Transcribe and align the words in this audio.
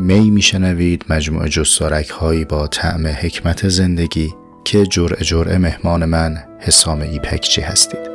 می 0.00 0.30
میشنوید 0.30 1.04
مجموعه 1.08 1.48
جستارک 1.48 2.08
هایی 2.08 2.44
با 2.44 2.66
طعم 2.66 3.06
حکمت 3.06 3.68
زندگی 3.68 4.34
که 4.64 4.86
جرع 4.86 5.22
جرعه 5.22 5.58
مهمان 5.58 6.04
من 6.04 6.36
حسام 6.58 7.00
ایپکچی 7.00 7.60
هستید. 7.60 8.10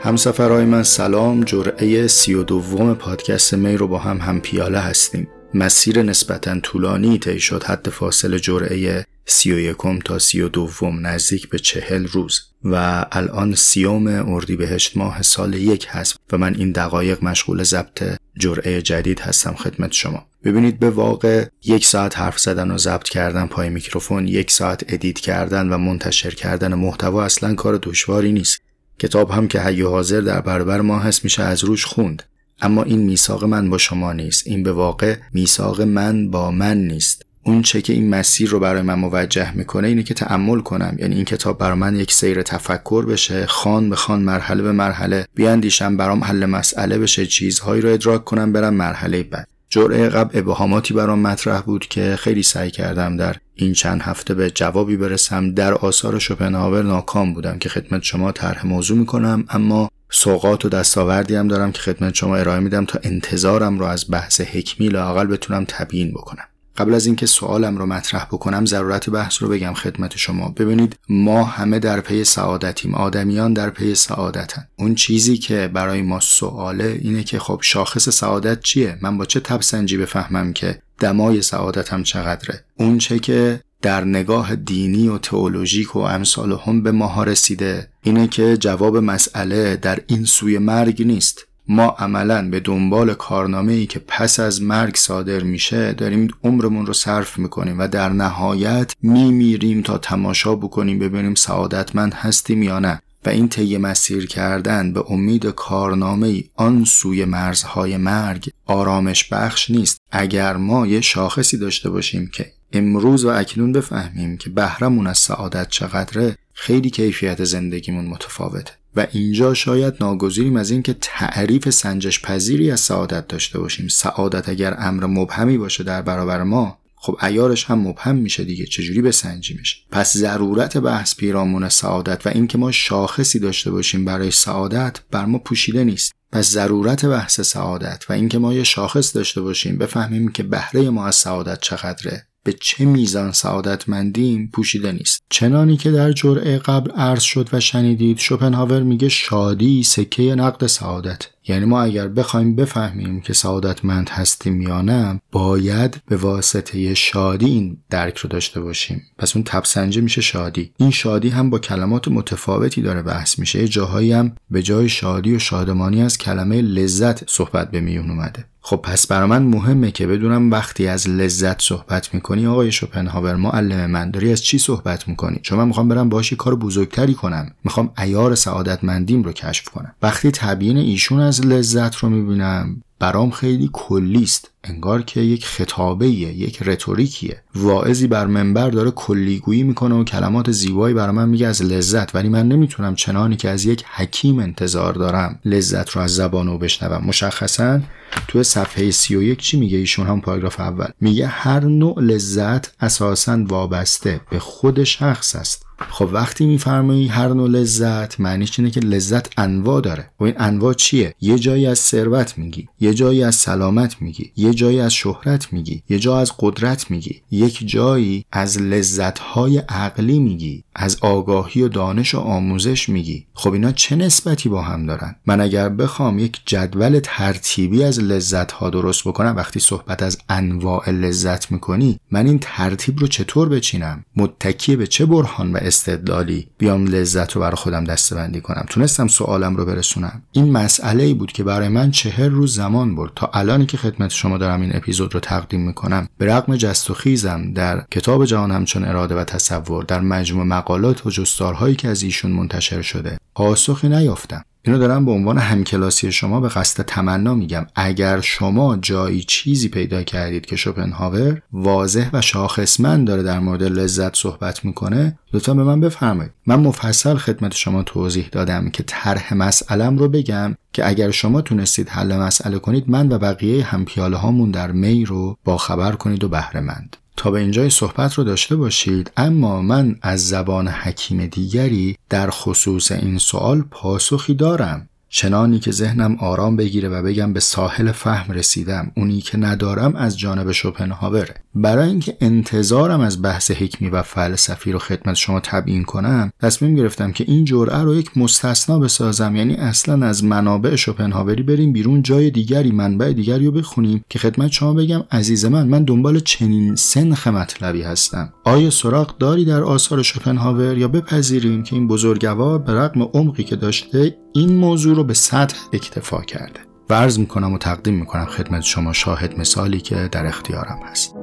همسفرهای 0.00 0.64
من 0.64 0.82
سلام 0.82 1.44
جرعه 1.44 2.06
سی 2.06 2.34
و 2.34 2.42
دوم 2.42 2.94
پادکست 2.94 3.54
می 3.54 3.76
رو 3.76 3.88
با 3.88 3.98
هم 3.98 4.16
هم 4.16 4.40
پیاله 4.40 4.78
هستیم. 4.78 5.28
مسیر 5.56 6.02
نسبتا 6.02 6.60
طولانی 6.60 7.18
طی 7.18 7.40
شد 7.40 7.64
حد 7.64 7.88
فاصل 7.88 8.38
جرعه 8.38 9.06
سی 9.26 9.52
و 9.52 9.58
یکم 9.58 9.98
تا 9.98 10.18
سی 10.18 10.40
و 10.40 10.48
دوم 10.48 11.06
نزدیک 11.06 11.48
به 11.48 11.58
چهل 11.58 12.06
روز 12.06 12.40
و 12.64 13.06
الان 13.12 13.54
سیوم 13.54 14.06
اردیبهشت 14.06 14.96
ماه 14.96 15.22
سال 15.22 15.54
یک 15.54 15.86
هست 15.90 16.16
و 16.32 16.38
من 16.38 16.54
این 16.54 16.72
دقایق 16.72 17.24
مشغول 17.24 17.62
ضبط 17.62 18.04
جرعه 18.38 18.82
جدید 18.82 19.20
هستم 19.20 19.54
خدمت 19.54 19.92
شما. 19.92 20.26
ببینید 20.44 20.78
به 20.78 20.90
واقع 20.90 21.46
یک 21.64 21.86
ساعت 21.86 22.18
حرف 22.18 22.38
زدن 22.38 22.70
و 22.70 22.78
ضبط 22.78 23.08
کردن 23.08 23.46
پای 23.46 23.70
میکروفون 23.70 24.28
یک 24.28 24.50
ساعت 24.50 24.84
edit 24.88 25.18
کردن 25.18 25.68
و 25.68 25.78
منتشر 25.78 26.30
کردن 26.30 26.74
محتوا 26.74 27.24
اصلا 27.24 27.54
کار 27.54 27.78
دشواری 27.82 28.32
نیست. 28.32 28.60
کتاب 28.98 29.30
هم 29.30 29.48
که 29.48 29.60
حی 29.60 29.82
حاضر 29.82 30.20
در 30.20 30.40
برابر 30.40 30.80
ما 30.80 30.98
هست 30.98 31.24
میشه 31.24 31.42
از 31.42 31.64
روش 31.64 31.84
خوند. 31.84 32.22
اما 32.60 32.82
این 32.82 32.98
میثاق 32.98 33.44
من 33.44 33.70
با 33.70 33.78
شما 33.78 34.12
نیست. 34.12 34.46
این 34.46 34.62
به 34.62 34.72
واقع 34.72 35.16
میثاق 35.32 35.82
من 35.82 36.30
با 36.30 36.50
من 36.50 36.76
نیست. 36.76 37.22
اون 37.44 37.62
چه 37.62 37.82
که 37.82 37.92
این 37.92 38.10
مسیر 38.10 38.50
رو 38.50 38.60
برای 38.60 38.82
من 38.82 38.94
موجه 38.94 39.56
می‌کنه 39.56 39.88
اینه 39.88 40.02
که 40.02 40.14
تعمل 40.14 40.60
کنم. 40.60 40.96
یعنی 40.98 41.14
این 41.14 41.24
کتاب 41.24 41.58
برای 41.58 41.78
من 41.78 41.96
یک 41.96 42.12
سیر 42.12 42.42
تفکر 42.42 43.06
بشه 43.06 43.46
خان 43.46 43.90
به 43.90 43.96
خان 43.96 44.22
مرحله 44.22 44.62
به 44.62 44.72
مرحله 44.72 45.26
بیاندیشم 45.34 45.96
برام 45.96 46.24
حل 46.24 46.46
مسئله 46.46 46.98
بشه 46.98 47.26
چیزهایی 47.26 47.82
رو 47.82 47.88
ادراک 47.92 48.24
کنم 48.24 48.52
برم 48.52 48.74
مرحله 48.74 49.22
بعد. 49.22 49.48
جرعه 49.68 50.08
قبل 50.08 50.38
ابهاماتی 50.38 50.94
برام 50.94 51.18
مطرح 51.18 51.60
بود 51.60 51.86
که 51.86 52.16
خیلی 52.18 52.42
سعی 52.42 52.70
کردم 52.70 53.16
در 53.16 53.36
این 53.54 53.72
چند 53.72 54.02
هفته 54.02 54.34
به 54.34 54.50
جوابی 54.50 54.96
برسم. 54.96 55.54
در 55.54 55.74
آثار 55.74 56.18
شوپنهاور 56.18 56.82
ناکام 56.82 57.34
بودم 57.34 57.58
که 57.58 57.68
خدمت 57.68 58.02
شما 58.02 58.32
طرح 58.32 58.66
موضوع 58.66 58.98
می‌کنم 58.98 59.44
اما 59.48 59.90
سوقات 60.10 60.64
و 60.64 60.68
دستاوردی 60.68 61.34
هم 61.34 61.48
دارم 61.48 61.72
که 61.72 61.80
خدمت 61.80 62.14
شما 62.14 62.36
ارائه 62.36 62.60
میدم 62.60 62.84
تا 62.84 62.98
انتظارم 63.02 63.78
رو 63.78 63.84
از 63.84 64.10
بحث 64.10 64.40
حکمی 64.40 64.88
لاقل 64.88 65.26
بتونم 65.26 65.64
تبیین 65.68 66.10
بکنم. 66.10 66.44
قبل 66.78 66.94
از 66.94 67.06
اینکه 67.06 67.26
سوالم 67.26 67.76
رو 67.76 67.86
مطرح 67.86 68.24
بکنم 68.24 68.66
ضرورت 68.66 69.10
بحث 69.10 69.42
رو 69.42 69.48
بگم 69.48 69.74
خدمت 69.74 70.16
شما. 70.16 70.48
ببینید 70.48 70.96
ما 71.08 71.44
همه 71.44 71.78
در 71.78 72.00
پی 72.00 72.24
سعادتیم. 72.24 72.94
آدمیان 72.94 73.52
در 73.52 73.70
پی 73.70 73.94
سعادتن. 73.94 74.68
اون 74.76 74.94
چیزی 74.94 75.36
که 75.36 75.70
برای 75.74 76.02
ما 76.02 76.20
سواله 76.20 77.00
اینه 77.02 77.24
که 77.24 77.38
خب 77.38 77.60
شاخص 77.62 78.08
سعادت 78.08 78.60
چیه؟ 78.60 78.98
من 79.00 79.18
با 79.18 79.24
چه 79.24 79.40
تبسنجی 79.40 79.96
بفهمم 79.96 80.52
که 80.52 80.78
دمای 80.98 81.42
سعادتم 81.42 82.02
چقدره؟ 82.02 82.64
اون 82.76 82.98
چه 82.98 83.18
که 83.18 83.60
در 83.82 84.04
نگاه 84.04 84.56
دینی 84.56 85.08
و 85.08 85.18
تئولوژیک 85.18 85.96
و 85.96 85.98
امثال 85.98 86.52
هم 86.66 86.82
به 86.82 86.92
ماها 86.92 87.24
رسیده 87.24 87.88
اینه 88.02 88.28
که 88.28 88.56
جواب 88.56 88.96
مسئله 88.96 89.76
در 89.76 89.98
این 90.06 90.24
سوی 90.24 90.58
مرگ 90.58 91.02
نیست. 91.02 91.46
ما 91.68 91.86
عملا 91.98 92.50
به 92.50 92.60
دنبال 92.60 93.14
کارنامه 93.14 93.72
ای 93.72 93.86
که 93.86 93.98
پس 93.98 94.40
از 94.40 94.62
مرگ 94.62 94.96
صادر 94.96 95.42
میشه 95.42 95.92
داریم 95.92 96.28
عمرمون 96.44 96.86
رو 96.86 96.92
صرف 96.92 97.38
می‌کنیم 97.38 97.78
و 97.78 97.88
در 97.88 98.08
نهایت 98.08 98.92
میمیریم 99.02 99.82
تا 99.82 99.98
تماشا 99.98 100.54
بکنیم 100.54 100.98
ببینیم 100.98 101.34
سعادتمند 101.34 102.14
هستیم 102.14 102.62
یا 102.62 102.78
نه. 102.78 103.00
و 103.26 103.28
این 103.28 103.48
طی 103.48 103.78
مسیر 103.78 104.26
کردن 104.26 104.92
به 104.92 105.04
امید 105.08 105.46
کارنامه 105.46 106.26
ای 106.26 106.44
آن 106.54 106.84
سوی 106.84 107.24
مرزهای 107.24 107.96
مرگ 107.96 108.50
آرامش 108.66 109.28
بخش 109.32 109.70
نیست. 109.70 110.00
اگر 110.10 110.56
ما 110.56 110.86
یه 110.86 111.00
شاخصی 111.00 111.58
داشته 111.58 111.90
باشیم 111.90 112.30
که 112.32 112.52
امروز 112.72 113.24
و 113.24 113.28
اکنون 113.28 113.72
بفهمیم 113.72 114.36
که 114.36 114.50
بهرمون 114.50 115.06
از 115.06 115.18
سعادت 115.18 115.68
چقدره 115.68 116.36
خیلی 116.52 116.90
کیفیت 116.90 117.44
زندگیمون 117.44 118.04
متفاوته. 118.04 118.72
و 118.96 119.06
اینجا 119.12 119.54
شاید 119.54 119.94
ناگزیریم 120.00 120.56
از 120.56 120.70
اینکه 120.70 120.96
تعریف 121.00 121.70
سنجش 121.70 122.22
پذیری 122.22 122.70
از 122.70 122.80
سعادت 122.80 123.28
داشته 123.28 123.58
باشیم. 123.58 123.88
سعادت 123.88 124.48
اگر 124.48 124.76
امر 124.78 125.06
مبهمی 125.06 125.58
باشه 125.58 125.84
در 125.84 126.02
برابر 126.02 126.42
ما 126.42 126.78
خب 127.06 127.18
ایارش 127.22 127.64
هم 127.64 127.78
مبهم 127.78 128.16
میشه 128.16 128.44
دیگه 128.44 128.66
چجوری 128.66 129.02
بسنجیمش؟ 129.02 129.84
پس 129.90 130.16
ضرورت 130.16 130.76
بحث 130.76 131.14
پیرامون 131.14 131.68
سعادت 131.68 132.26
و 132.26 132.30
اینکه 132.34 132.58
ما 132.58 132.72
شاخصی 132.72 133.38
داشته 133.38 133.70
باشیم 133.70 134.04
برای 134.04 134.30
سعادت 134.30 135.00
بر 135.10 135.24
ما 135.24 135.38
پوشیده 135.38 135.84
نیست. 135.84 136.12
پس 136.32 136.50
ضرورت 136.50 137.04
بحث 137.04 137.40
سعادت 137.40 138.04
و 138.08 138.12
اینکه 138.12 138.38
ما 138.38 138.54
یه 138.54 138.64
شاخص 138.64 139.16
داشته 139.16 139.40
باشیم 139.40 139.78
بفهمیم 139.78 140.28
که 140.28 140.42
بهره 140.42 140.90
ما 140.90 141.06
از 141.06 141.16
سعادت 141.16 141.60
چقدره. 141.60 142.26
به 142.44 142.52
چه 142.60 142.84
میزان 142.84 143.32
سعادتمندیم 143.32 144.50
پوشیده 144.52 144.92
نیست. 144.92 145.22
چنانی 145.30 145.76
که 145.76 145.90
در 145.90 146.12
جرعه 146.12 146.58
قبل 146.58 146.90
عرض 146.90 147.22
شد 147.22 147.48
و 147.52 147.60
شنیدید 147.60 148.18
شوپنهاور 148.18 148.82
میگه 148.82 149.08
شادی 149.08 149.82
سکه 149.82 150.34
نقد 150.34 150.66
سعادت. 150.66 151.26
یعنی 151.48 151.64
ما 151.64 151.82
اگر 151.82 152.08
بخوایم 152.08 152.56
بفهمیم 152.56 153.20
که 153.20 153.32
سعادتمند 153.32 154.08
هستیم 154.08 154.60
یا 154.60 154.80
نه 154.80 155.20
باید 155.32 156.00
به 156.08 156.16
واسطه 156.16 156.94
شادی 156.94 157.46
این 157.46 157.76
درک 157.90 158.18
رو 158.18 158.28
داشته 158.28 158.60
باشیم. 158.60 159.02
پس 159.18 159.36
اون 159.36 159.44
تبسنجه 159.44 160.00
میشه 160.00 160.20
شادی. 160.20 160.72
این 160.76 160.90
شادی 160.90 161.28
هم 161.28 161.50
با 161.50 161.58
کلمات 161.58 162.08
متفاوتی 162.08 162.82
داره 162.82 163.02
بحث 163.02 163.38
میشه. 163.38 163.60
یه 163.60 163.68
جاهایی 163.68 164.12
هم 164.12 164.32
به 164.50 164.62
جای 164.62 164.88
شادی 164.88 165.34
و 165.34 165.38
شادمانی 165.38 166.02
از 166.02 166.18
کلمه 166.18 166.62
لذت 166.62 167.30
صحبت 167.30 167.70
به 167.70 167.80
میون 167.80 168.10
اومده. 168.10 168.44
خب 168.60 168.76
پس 168.76 169.06
برای 169.06 169.28
من 169.28 169.42
مهمه 169.42 169.90
که 169.90 170.06
بدونم 170.06 170.50
وقتی 170.50 170.86
از 170.86 171.08
لذت 171.08 171.62
صحبت 171.62 172.14
می‌کنی 172.14 172.46
آقای 172.46 172.72
شوپنهاور 172.72 173.36
معلم 173.36 173.90
من 173.90 174.10
داری 174.10 174.32
از 174.32 174.44
چی 174.44 174.58
صحبت 174.58 175.08
می‌کنی؟ 175.08 175.40
چون 175.42 175.58
من 175.58 175.68
می‌خوام 175.68 175.88
برم 175.88 176.08
باشی 176.08 176.36
کار 176.36 176.54
بزرگتری 176.54 177.14
کنم. 177.14 177.50
می‌خوام 177.64 177.92
ایار 177.98 178.34
سعادتمندیم 178.34 179.22
رو 179.22 179.32
کشف 179.32 179.68
کنم. 179.68 179.94
وقتی 180.02 180.30
تبیین 180.30 180.76
ایشون 180.76 181.20
لذت 181.44 181.96
رو 181.96 182.08
می‌بینم. 182.08 182.82
برام 182.98 183.30
خیلی 183.30 183.70
کلی 183.72 184.22
است 184.22 184.50
انگار 184.68 185.02
که 185.02 185.20
یک 185.20 185.46
خطابه 185.46 186.08
یک 186.08 186.62
رتوریکیه. 186.62 187.42
واعظی 187.54 188.06
بر 188.06 188.26
منبر 188.26 188.70
داره 188.70 188.90
کلیگویی 188.90 189.62
می‌کنه 189.62 189.94
و 189.94 190.04
کلمات 190.04 190.50
زیبایی 190.50 190.94
برای 190.94 191.14
من 191.14 191.28
میگه 191.28 191.46
از 191.46 191.62
لذت. 191.62 192.14
ولی 192.14 192.28
من 192.28 192.48
نمی‌تونم 192.48 192.94
چنانی 192.94 193.36
که 193.36 193.50
از 193.50 193.64
یک 193.64 193.84
حکیم 193.94 194.38
انتظار 194.38 194.92
دارم 194.92 195.40
لذت 195.44 195.90
رو 195.90 196.02
از 196.02 196.14
زبان 196.14 196.48
او 196.48 196.58
بشنوم. 196.58 197.04
مشخصا 197.04 197.80
تو 198.28 198.42
صفحه 198.42 198.90
31 198.90 199.38
چی 199.38 199.56
میگه؟ 199.56 199.78
ایشون 199.78 200.06
هم 200.06 200.20
پاراگراف 200.20 200.60
اول. 200.60 200.88
میگه 201.00 201.26
هر 201.26 201.60
نوع 201.60 202.00
لذت 202.00 202.72
اساسا 202.80 203.44
وابسته 203.48 204.20
به 204.30 204.38
خود 204.38 204.84
شخص 204.84 205.36
است. 205.36 205.66
خب 205.90 206.08
وقتی 206.12 206.46
میفرمایی 206.46 207.08
هر 207.08 207.28
نوع 207.28 207.48
لذت 207.48 208.20
معنیش 208.20 208.58
اینه 208.58 208.70
که 208.70 208.80
لذت 208.80 209.38
انواع 209.38 209.80
داره. 209.80 210.10
و 210.20 210.24
این 210.24 210.34
انواع 210.38 210.74
چیه؟ 210.74 211.14
یه 211.20 211.38
جایی 211.38 211.66
از 211.66 211.78
ثروت 211.78 212.38
میگی 212.38 212.68
یه 212.80 212.94
جایی 212.94 213.22
از 213.22 213.34
سلامت 213.34 214.02
میگی 214.02 214.32
یه 214.36 214.54
جایی 214.56 214.80
از 214.80 214.92
شهرت 214.92 215.52
میگی 215.52 215.82
یه 215.88 215.98
جا 215.98 216.18
از 216.18 216.32
قدرت 216.38 216.90
میگی 216.90 217.20
یک 217.30 217.68
جایی 217.68 218.24
از 218.32 218.62
لذتهای 218.62 219.58
عقلی 219.58 220.18
میگی. 220.18 220.64
از 220.76 220.96
آگاهی 221.00 221.62
و 221.62 221.68
دانش 221.68 222.14
و 222.14 222.18
آموزش 222.18 222.88
میگی. 222.88 223.26
خب 223.34 223.52
اینا 223.52 223.72
چه 223.72 223.96
نسبتی 223.96 224.48
با 224.48 224.62
هم 224.62 224.86
دارن؟ 224.86 225.16
من 225.26 225.40
اگر 225.40 225.68
بخوام 225.68 226.18
یک 226.18 226.40
جدول 226.46 227.00
ترتیبی 227.02 227.84
از 227.84 228.00
لذت 228.00 228.52
ها 228.52 228.70
درست 228.70 229.08
بکنم 229.08 229.36
وقتی 229.36 229.60
صحبت 229.60 230.02
از 230.02 230.18
انواع 230.28 230.90
لذت 230.90 231.52
می‌کنی 231.52 232.00
من 232.10 232.26
این 232.26 232.38
ترتیب 232.42 232.98
رو 232.98 233.06
چطور 233.06 233.48
بچینم؟ 233.48 234.04
متکی 234.16 234.76
به 234.76 234.86
چه 234.86 235.06
برهان 235.06 235.52
و 235.52 235.56
استدلالی 235.56 236.48
بیام 236.58 236.86
لذت 236.86 237.32
رو 237.32 237.40
برای 237.40 237.56
خودم 237.56 237.84
دستبندی 237.84 238.40
کنم؟ 238.40 238.66
تونستم 238.68 239.06
سوالم 239.06 239.56
رو 239.56 239.64
برسونم. 239.64 240.22
این 240.32 240.52
مسئله 240.52 241.02
ای 241.02 241.14
بود 241.14 241.32
که 241.32 241.44
برای 241.44 241.68
من 241.68 241.90
چهر 241.90 242.28
روز 242.28 242.54
زمان 242.54 242.94
برد. 242.94 243.12
تا 243.16 243.30
الانی 243.34 243.66
که 243.66 243.76
خدمت 243.76 244.10
شما 244.10 244.38
دارم 244.38 244.60
این 244.60 244.76
اپیزود 244.76 245.14
رو 245.14 245.20
تقدیم 245.20 245.60
می‌کنم 245.60 246.08
به 246.18 246.34
رغم 246.34 246.56
جست 246.56 246.90
و 246.90 246.94
خیزم 246.94 247.52
در 247.52 247.84
کتاب 247.90 248.24
جهان 248.24 248.50
همچون 248.50 248.84
اراده 248.84 249.14
و 249.14 249.24
تصور 249.24 249.84
در 249.84 250.00
مجموع 250.00 250.44
مقالات 250.66 251.06
و 251.06 251.10
جستارهایی 251.10 251.74
که 251.74 251.88
از 251.88 252.02
ایشون 252.02 252.30
منتشر 252.30 252.82
شده 252.82 253.18
پاسخی 253.34 253.88
نیافتم. 253.88 254.44
اینو 254.62 254.78
دارم 254.78 255.04
به 255.04 255.10
عنوان 255.10 255.38
همکلاسی 255.38 256.12
شما 256.12 256.40
به 256.40 256.48
قصد 256.48 256.84
تمنا 256.84 257.34
میگم. 257.34 257.66
اگر 257.74 258.20
شما 258.20 258.76
جایی 258.76 259.22
چیزی 259.22 259.68
پیدا 259.68 260.02
کردید 260.02 260.46
که 260.46 260.56
شوپنهاور 260.56 261.42
واضح 261.52 262.10
و 262.12 262.20
شاخصمند 262.20 263.06
داره 263.06 263.22
در 263.22 263.38
مورد 263.38 263.62
لذت 263.62 264.16
صحبت 264.16 264.64
می‌کنه 264.64 265.18
لطفا 265.32 265.54
به 265.54 265.64
من 265.64 265.80
بفرمایید. 265.80 266.32
من 266.46 266.60
مفصل 266.60 267.14
خدمت 267.14 267.54
شما 267.54 267.82
توضیح 267.82 268.28
دادم 268.32 268.70
که 268.70 268.82
طرح 268.82 269.34
مسئلم 269.34 269.98
رو 269.98 270.08
بگم 270.08 270.54
که 270.72 270.88
اگر 270.88 271.10
شما 271.10 271.40
تونستید 271.40 271.88
حل 271.88 272.16
مسئله 272.16 272.58
کنید 272.58 272.90
من 272.90 273.12
و 273.12 273.18
بقیه 273.18 273.64
همپیاله 273.64 274.16
هامون 274.16 274.50
در 274.50 274.72
می 274.72 275.04
رو 275.04 275.36
با 275.44 275.56
خبر 275.56 275.92
کنید 275.92 276.24
و 276.24 276.28
بهره 276.28 276.60
مند 276.60 276.96
تا 277.16 277.30
به 277.30 277.40
اینجای 277.40 277.70
صحبت 277.70 278.14
رو 278.14 278.24
داشته 278.24 278.56
باشید 278.56 279.10
اما 279.16 279.62
من 279.62 279.96
از 280.02 280.28
زبان 280.28 280.68
حکیم 280.68 281.26
دیگری 281.26 281.96
در 282.10 282.30
خصوص 282.30 282.92
این 282.92 283.18
سوال 283.18 283.62
پاسخی 283.70 284.34
دارم. 284.34 284.88
چنانی 285.08 285.58
که 285.58 285.72
ذهنم 285.72 286.16
آرام 286.20 286.56
بگیره 286.56 286.88
و 286.88 287.02
بگم 287.02 287.32
به 287.32 287.40
ساحل 287.40 287.92
فهم 287.92 288.34
رسیدم 288.34 288.92
اونی 288.96 289.20
که 289.20 289.38
ندارم 289.38 289.96
از 289.96 290.18
جانب 290.18 290.52
شوپنهاوره 290.52 291.34
برای 291.54 291.88
اینکه 291.88 292.16
انتظارم 292.20 293.00
از 293.00 293.22
بحث 293.22 293.50
حکمی 293.50 293.88
و 293.88 294.02
فلسفی 294.02 294.72
رو 294.72 294.78
خدمت 294.78 295.14
شما 295.14 295.40
تبیین 295.40 295.84
کنم 295.84 296.32
تصمیم 296.42 296.74
گرفتم 296.74 297.12
که 297.12 297.24
این 297.28 297.44
جرعه 297.44 297.78
رو 297.78 297.94
یک 297.94 298.18
مستثنا 298.18 298.78
بسازم. 298.78 299.36
یعنی 299.36 299.54
اصلا 299.54 300.06
از 300.06 300.24
منابع 300.24 300.76
شوپنهاوری 300.76 301.42
بریم 301.42 301.72
بیرون 301.72 302.02
جای 302.02 302.30
دیگری 302.30 302.72
منبع 302.72 303.12
دیگری 303.12 303.46
رو 303.46 303.52
بخونیم 303.52 304.04
که 304.08 304.18
خدمت 304.18 304.52
شما 304.52 304.72
بگم 304.72 305.04
عزیز 305.10 305.44
من 305.44 305.66
من 305.66 305.84
دنبال 305.84 306.20
چنین 306.20 306.76
سنخ 306.76 307.26
مطلبی 307.26 307.82
هستم. 307.82 308.32
آیا 308.44 308.70
سراغ 308.70 309.18
داری 309.18 309.44
در 309.44 309.62
آثار 309.62 310.02
شوپنهاور 310.02 310.78
یا 310.78 310.88
بپذیریم 310.88 311.62
که 311.62 311.76
این 311.76 311.88
بزرگوار 311.88 312.58
به 312.58 312.72
رغم 312.72 313.02
عمقی 313.02 313.44
که 313.44 313.56
داشته 313.56 314.16
این 314.36 314.56
موضوع 314.56 314.96
رو 314.96 315.04
به 315.04 315.14
سطح 315.14 315.56
اکتفا 315.72 316.20
کرده. 316.20 316.60
و 316.90 316.94
عرض 316.94 317.18
می‌کنم 317.18 317.52
و 317.52 317.58
تقدیم 317.58 317.94
می‌کنم 317.94 318.24
خدمت 318.24 318.62
شما 318.62 318.92
شاهد 318.92 319.40
مثالی 319.40 319.80
که 319.80 320.08
در 320.12 320.26
اختیارم 320.26 320.78
هست. 320.90 321.14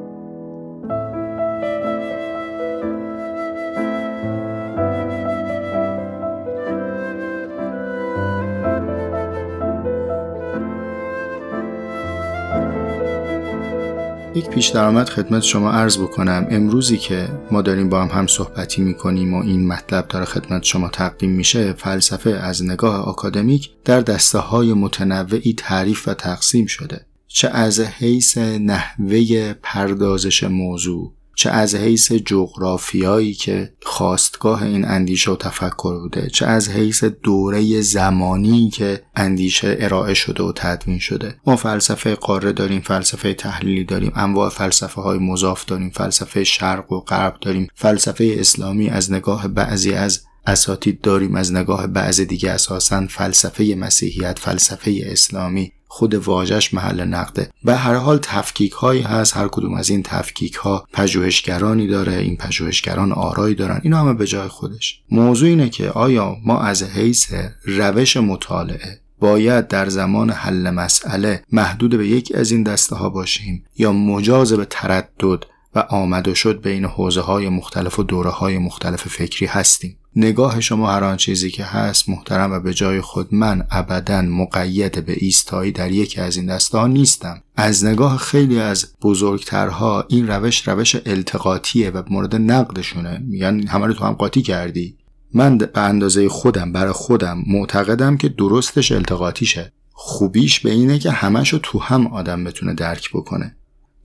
یک 14.35 14.49
پیش 14.49 14.67
درآمد 14.67 15.09
خدمت 15.09 15.43
شما 15.43 15.71
عرض 15.71 15.97
بکنم. 15.97 16.47
امروزی 16.49 16.97
که 16.97 17.29
ما 17.51 17.61
داریم 17.61 17.89
با 17.89 18.01
هم 18.01 18.19
هم 18.19 18.27
صحبتی 18.27 18.81
می‌کنیم 18.81 19.33
و 19.33 19.43
این 19.43 19.67
مطلب 19.67 20.07
داره 20.07 20.25
خدمت 20.25 20.63
شما 20.63 20.89
تقدیم 20.89 21.31
میشه 21.31 21.73
فلسفه 21.73 22.29
از 22.29 22.63
نگاه 22.63 22.95
آکادمیک 22.95 23.69
در 23.85 24.01
دسته 24.01 24.39
های 24.39 24.73
متنوعی 24.73 25.53
تعریف 25.53 26.07
و 26.07 26.13
تقسیم 26.13 26.65
شده. 26.65 27.05
چه 27.27 27.49
از 27.49 27.79
حیث 27.79 28.37
نحوه 28.37 29.53
پردازش 29.53 30.43
موضوع 30.43 31.13
چه 31.35 31.49
از 31.49 31.75
حیث 31.75 32.11
جغرافیایی 32.11 33.33
که 33.33 33.73
خواستگاه 33.81 34.63
این 34.63 34.85
اندیشه 34.85 35.31
و 35.31 35.35
تفکر 35.35 35.99
بوده 35.99 36.29
چه 36.29 36.45
از 36.45 36.69
حیث 36.69 37.03
دوره 37.03 37.81
زمانی 37.81 38.69
که 38.69 39.03
اندیشه 39.15 39.77
ارائه 39.79 40.13
شده 40.13 40.43
و 40.43 40.51
تدوین 40.55 40.99
شده. 40.99 41.35
ما 41.45 41.55
فلسفه 41.55 42.15
قاره 42.15 42.51
داریم 42.51 42.81
فلسفه 42.81 43.33
تحلیلی 43.33 43.83
داریم 43.83 44.11
انواع 44.15 44.49
فلسفه 44.49 45.01
های 45.01 45.19
مضاف 45.19 45.65
داریم 45.65 45.89
فلسفه 45.89 46.43
شرق 46.43 46.91
و 46.91 46.99
غرب 46.99 47.37
داریم 47.41 47.67
فلسفه 47.75 48.35
اسلامی 48.37 48.89
از 48.89 49.11
نگاه 49.11 49.47
بعضی 49.47 49.93
از 49.93 50.21
اساتید 50.47 51.01
داریم 51.01 51.35
از 51.35 51.53
نگاه 51.53 51.87
بعض 51.87 52.21
دیگه 52.21 52.51
اساسا 52.51 53.07
فلسفه 53.07 53.75
مسیحیت 53.77 54.39
فلسفه 54.39 55.01
اسلامی. 55.05 55.71
خود 55.93 56.13
واژش 56.13 56.73
محل 56.73 57.03
نقده. 57.03 57.49
و 57.65 57.77
هر 57.77 57.95
حال 57.95 58.19
تفکیک 58.21 58.71
هایی 58.71 59.01
هست 59.01 59.37
هر 59.37 59.47
کدوم 59.47 59.73
از 59.73 59.89
این 59.89 60.03
تفکیک 60.03 60.53
ها 60.53 60.87
پژوهشگرانی 60.93 61.87
داره 61.87 62.13
این 62.13 62.37
پژوهشگران 62.37 63.11
آرایی 63.11 63.55
دارن 63.55 63.79
اینا 63.83 63.99
همه 63.99 64.13
به 64.13 64.27
جای 64.27 64.47
خودش. 64.47 65.01
موضوع 65.11 65.49
اینه 65.49 65.69
که 65.69 65.89
آیا 65.89 66.37
ما 66.45 66.61
از 66.61 66.83
حیث 66.83 67.33
روش 67.65 68.17
مطالعه 68.17 68.99
باید 69.19 69.67
در 69.67 69.89
زمان 69.89 70.29
حل 70.29 70.69
مسئله 70.69 71.43
محدود 71.51 71.97
به 71.97 72.07
یکی 72.07 72.33
از 72.33 72.51
این 72.51 72.63
دسته 72.63 72.95
ها 72.95 73.09
باشیم 73.09 73.65
یا 73.77 73.93
مجاز 73.93 74.53
به 74.53 74.65
تردد 74.65 75.45
و 75.75 75.79
آمد 75.79 76.27
و 76.27 76.35
شد 76.35 76.61
بین 76.61 76.85
حوزه 76.85 77.21
های 77.21 77.49
مختلف 77.49 77.99
و 77.99 78.03
دوره 78.03 78.29
های 78.29 78.57
مختلف 78.57 79.07
فکری 79.07 79.45
هستیم؟ 79.45 79.97
نگاه 80.15 80.59
شما 80.59 80.91
هر 80.91 81.03
آن 81.03 81.17
چیزی 81.17 81.51
که 81.51 81.63
هست 81.63 82.09
محترم 82.09 82.51
و 82.51 82.59
به 82.59 82.73
جای 82.73 83.01
خود 83.01 83.33
من 83.33 83.67
ابدا 83.71 84.21
مقید 84.21 85.05
به 85.05 85.13
ایستایی 85.17 85.71
در 85.71 85.91
یکی 85.91 86.21
از 86.21 86.37
این 86.37 86.45
دسته 86.45 86.87
نیستم. 86.87 87.41
از 87.55 87.85
نگاه 87.85 88.17
خیلی 88.17 88.59
از 88.59 88.85
بزرگترها 89.01 90.05
این 90.09 90.27
روش 90.27 90.67
روش 90.67 90.95
التقاطیه 91.05 91.89
و 91.89 92.03
مورد 92.09 92.35
نقدشونه. 92.35 93.21
میگن 93.27 93.67
همه 93.67 93.85
رو 93.87 93.93
تو 93.93 94.05
هم 94.05 94.13
قاطی 94.13 94.41
کردی. 94.41 94.97
من 95.33 95.57
به 95.57 95.69
اندازه 95.75 96.29
خودم 96.29 96.71
برای 96.71 96.93
خودم 96.93 97.43
معتقدم 97.47 98.17
که 98.17 98.29
درستش 98.29 98.91
التقاطیشه. 98.91 99.73
خوبیش 99.91 100.59
به 100.59 100.71
اینه 100.71 100.99
که 100.99 101.11
همشو 101.11 101.59
تو 101.63 101.79
هم 101.79 102.07
آدم 102.07 102.43
بتونه 102.43 102.73
درک 102.73 103.09
بکنه. 103.13 103.55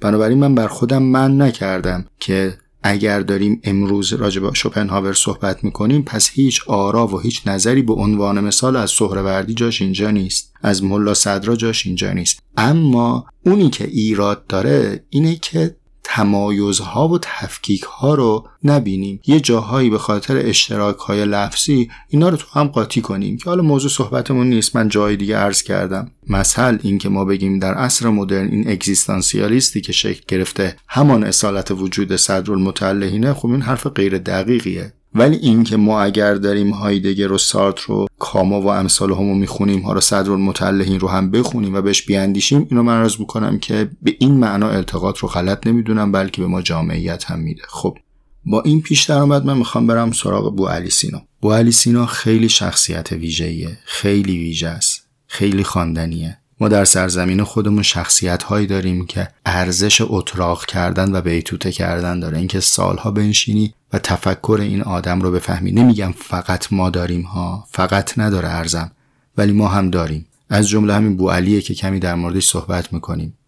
بنابراین 0.01 0.39
من 0.39 0.55
بر 0.55 0.67
خودم 0.67 1.03
من 1.03 1.43
نکردم 1.43 2.05
که 2.19 2.59
اگر 2.89 3.21
داریم 3.21 3.61
امروز 3.65 4.13
راجع 4.13 4.41
به 4.41 4.51
شوپنهاور 4.55 5.13
صحبت 5.13 5.65
می‌کنیم 5.65 6.03
پس 6.03 6.31
هیچ 6.31 6.61
آرا 6.67 7.07
و 7.07 7.21
هیچ 7.21 7.43
نظری 7.47 7.83
به 7.83 7.93
عنوان 7.93 8.41
مثال 8.41 8.77
از 8.77 8.91
سهروردی 8.91 9.55
جاش 9.55 9.83
اینجا 9.83 10.11
نیست. 10.11 10.53
از 10.63 10.85
ملا 10.85 11.15
صدرا 11.15 11.57
جاش 11.57 11.87
اینجا 11.87 12.13
نیست. 12.13 12.43
اما 12.57 13.27
اونی 13.47 13.71
که 13.71 13.85
ایراد 13.85 14.47
داره 14.47 15.05
اینه 15.11 15.37
که 15.37 15.77
تمایزها 16.11 17.09
و 17.09 17.19
تفکیک 17.23 17.85
رو 18.01 18.49
نبینیم. 18.65 19.21
یه 19.27 19.41
جاهایی 19.41 19.91
به 19.91 19.99
خاطر 19.99 20.37
اشتراک 20.37 20.97
های 20.97 21.25
لفظی 21.25 21.91
اینا 22.09 22.29
رو 22.29 22.37
تو 22.37 22.47
هم 22.53 22.67
قاطی 22.67 23.01
کنیم 23.01 23.37
که 23.37 23.51
حالا 23.51 23.63
موضوع 23.63 23.91
صحبتمون 23.91 24.47
نیست. 24.47 24.77
من 24.77 24.89
جای 24.89 25.17
دیگه 25.17 25.37
عرض 25.37 25.63
کردم. 25.63 26.11
مثل 26.29 26.79
این 26.83 26.99
که 26.99 27.09
ما 27.09 27.25
بگیم 27.25 27.59
در 27.59 27.75
عصر 27.75 28.09
مدرن 28.09 28.49
این 28.49 28.71
اگزیستانسیالیستی 28.71 29.81
که 29.81 29.93
شکل 29.93 30.23
گرفته 30.29 30.77
همان 30.89 31.25
اصالت 31.25 31.71
وجود 31.71 32.17
صدرالمتعلهینه 32.17 33.35
خب 33.35 33.49
این 33.49 33.63
حرف 33.63 33.87
غیر 33.87 34.19
دقیقیه. 34.19 34.93
ولی 35.15 35.37
اینکه 35.37 35.77
ما 35.77 36.03
اگر 36.03 36.35
داریم 36.35 36.71
هایدگر 36.71 37.33
و 37.33 37.39
سارت 37.39 37.81
رو 37.81 38.07
کاما 38.19 38.61
و 38.61 38.67
امثال 38.67 39.13
همو 39.13 39.35
می‌خونیم 39.35 39.81
ها 39.81 39.93
رو 39.93 40.01
صدر 40.01 40.31
المتلهین 40.31 41.01
رو 41.01 41.09
هم 41.09 41.31
بخونیم 41.31 41.75
و 41.75 41.83
بهش 41.83 42.03
بیاندیشیم 42.03 42.67
اینو 42.71 42.83
من 42.83 43.01
عرض 43.01 43.21
می‌کنم 43.21 43.59
که 43.59 43.91
به 44.03 44.17
این 44.19 44.35
معنا 44.35 44.71
التقاط 44.71 45.19
رو 45.19 45.29
غلط 45.29 45.67
نمی‌دونم 45.67 46.13
بلکه 46.13 46.43
به 46.43 46.47
ما 46.47 46.63
جامعیت 46.63 47.25
هم 47.25 47.39
میده. 47.39 47.63
خب 47.69 47.99
با 48.47 48.63
این 48.63 48.83
پیش 48.83 49.05
درآمد 49.05 49.47
من 49.47 49.59
می‌خوام 49.59 49.87
برم 49.87 50.13
سراغ 50.13 50.57
بو 50.57 50.67
علی 50.67 50.91
سینا 50.91 51.23
بو 51.41 51.53
علی 51.53 51.73
سینا 51.73 52.07
خیلی 52.07 52.49
شخصیت 52.49 53.13
ویژه‌ایه 53.13 53.79
خیلی 53.85 54.39
ویژه 54.39 54.69
است 54.69 55.09
خیلی 55.27 55.65
خواندنیه. 55.65 56.38
ما 56.61 56.69
در 56.69 56.85
سرزمین 56.85 57.45
خودمون 57.45 57.83
شخصیت 57.83 58.43
هایی 58.43 58.67
داریم 58.67 59.07
که 59.07 59.29
ارزش 59.47 60.03
اتراق 60.07 60.65
کردن 60.65 61.17
و 61.17 61.21
بیتوته 61.21 61.73
کردن 61.73 62.21
داره. 62.21 62.39
اینکه 62.39 62.61
سالها 62.61 63.11
بنشینی 63.11 63.75
و 63.93 63.99
تفکر 63.99 64.59
این 64.61 64.83
آدم 64.83 65.21
رو 65.21 65.31
بفهمی. 65.31 65.73
نمیگم 65.73 66.13
فقط 66.13 66.73
ما 66.73 66.91
داریم 66.91 67.23
ها 67.23 67.65
فقط 67.71 68.19
نداره 68.19 68.49
ارزم 68.49 68.91
ولی 69.37 69.53
ما 69.53 69.69
هم 69.69 69.91
داریم. 69.91 70.27
از 70.51 70.69
جمله 70.69 70.95
همین 70.95 71.17
بو 71.17 71.31
علیه 71.31 71.61
که 71.61 71.75
کمی 71.75 71.99
در 71.99 72.15
موردش 72.15 72.47
صحبت 72.47 72.93
می‌کنیم. 72.93 73.39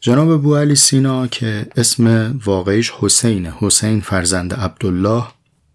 جناب 0.00 0.42
بو 0.42 0.56
علی 0.56 0.74
سینا 0.74 1.26
که 1.26 1.66
اسم 1.76 2.34
واقعیش 2.44 2.92
حسینه. 3.00 3.54
حسین 3.58 4.00
فرزند 4.00 4.54
عبدالله 4.54 5.24